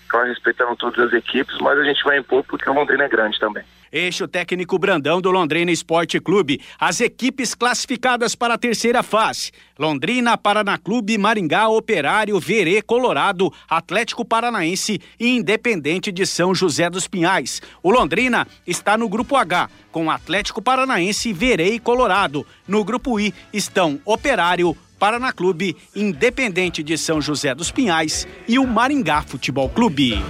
[0.08, 3.38] claro, respeitando todas as equipes, mas a gente vai impor porque o Londrina é grande
[3.38, 3.64] também.
[3.93, 6.61] Este o técnico Brandão do Londrina Esporte Clube.
[6.78, 14.24] As equipes classificadas para a terceira fase: Londrina, Paraná Clube, Maringá, Operário, Verê, Colorado, Atlético
[14.24, 17.61] Paranaense e Independente de São José dos Pinhais.
[17.82, 22.47] O Londrina está no grupo H, com Atlético Paranaense, Verê e Colorado.
[22.68, 28.66] No grupo I estão Operário, Paraná Clube, Independente de São José dos Pinhais e o
[28.66, 30.22] Maringá Futebol Clube.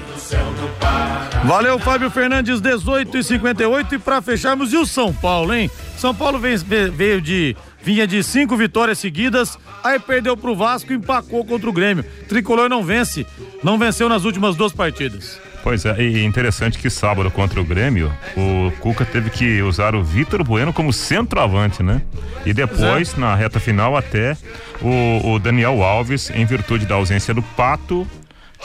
[1.45, 5.69] Valeu, Fábio Fernandes, 18 e 58 e para fecharmos, e o São Paulo, hein?
[5.97, 11.45] São Paulo veio, de vinha de cinco vitórias seguidas, aí perdeu pro Vasco e empacou
[11.45, 12.05] contra o Grêmio.
[12.29, 13.27] Tricolor não vence,
[13.65, 15.41] não venceu nas últimas duas partidas.
[15.63, 20.03] Pois é, e interessante que sábado contra o Grêmio, o Cuca teve que usar o
[20.03, 22.01] Vitor Bueno como centroavante, né?
[22.47, 23.21] E depois, é.
[23.21, 24.37] na reta final, até
[24.81, 28.07] o, o, Daniel Alves, em virtude da ausência do Pato,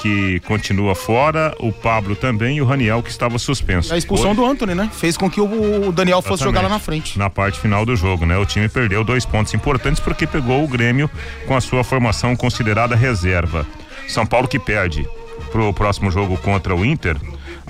[0.01, 3.93] que continua fora, o Pablo também e o Raniel que estava suspenso.
[3.93, 4.89] A expulsão Hoje, do Anthony, né?
[4.93, 7.17] Fez com que o Daniel fosse jogar lá na frente.
[7.17, 8.37] Na parte final do jogo, né?
[8.37, 11.09] O time perdeu dois pontos importantes porque pegou o Grêmio
[11.45, 13.65] com a sua formação considerada reserva.
[14.07, 15.07] São Paulo que perde
[15.55, 17.15] pro próximo jogo contra o Inter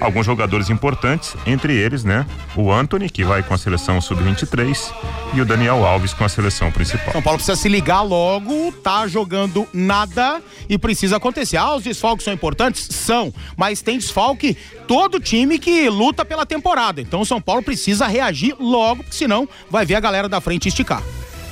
[0.02, 2.26] alguns jogadores importantes, entre eles, né,
[2.56, 4.92] o Anthony, que vai com a seleção sub-23,
[5.34, 7.14] e o Daniel Alves com a seleção principal.
[7.14, 11.58] São Paulo precisa se ligar logo, tá jogando nada e precisa acontecer.
[11.58, 12.88] Ah, os desfalques são importantes?
[12.92, 14.58] São, mas tem desfalque
[14.88, 17.00] todo time que luta pela temporada.
[17.00, 20.68] Então o São Paulo precisa reagir logo, porque senão vai ver a galera da frente
[20.68, 21.02] esticar.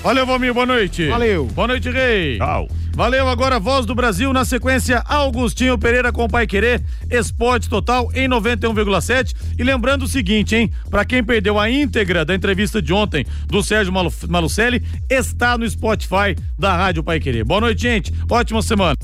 [0.01, 1.07] Valeu, Valmir, boa noite.
[1.07, 1.45] Valeu.
[1.45, 2.38] Boa noite, Rei.
[2.38, 2.67] Tchau.
[2.95, 8.29] Valeu, agora Voz do Brasil, na sequência, Augustinho Pereira com Pai Querer, Esporte Total em
[8.29, 9.33] 91,7.
[9.57, 10.71] E lembrando o seguinte, hein?
[10.91, 15.67] Pra quem perdeu a íntegra da entrevista de ontem do Sérgio Malu Malucelli, está no
[15.67, 17.43] Spotify da Rádio Pai Querer.
[17.43, 18.13] Boa noite, gente.
[18.29, 18.95] Ótima semana.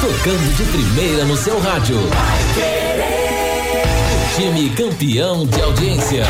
[0.00, 1.96] Tocando de primeira no seu rádio.
[4.06, 6.22] O time campeão de audiência.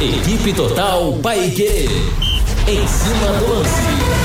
[0.00, 2.31] Equipe Total Paique.
[2.68, 4.21] Em cima do lance.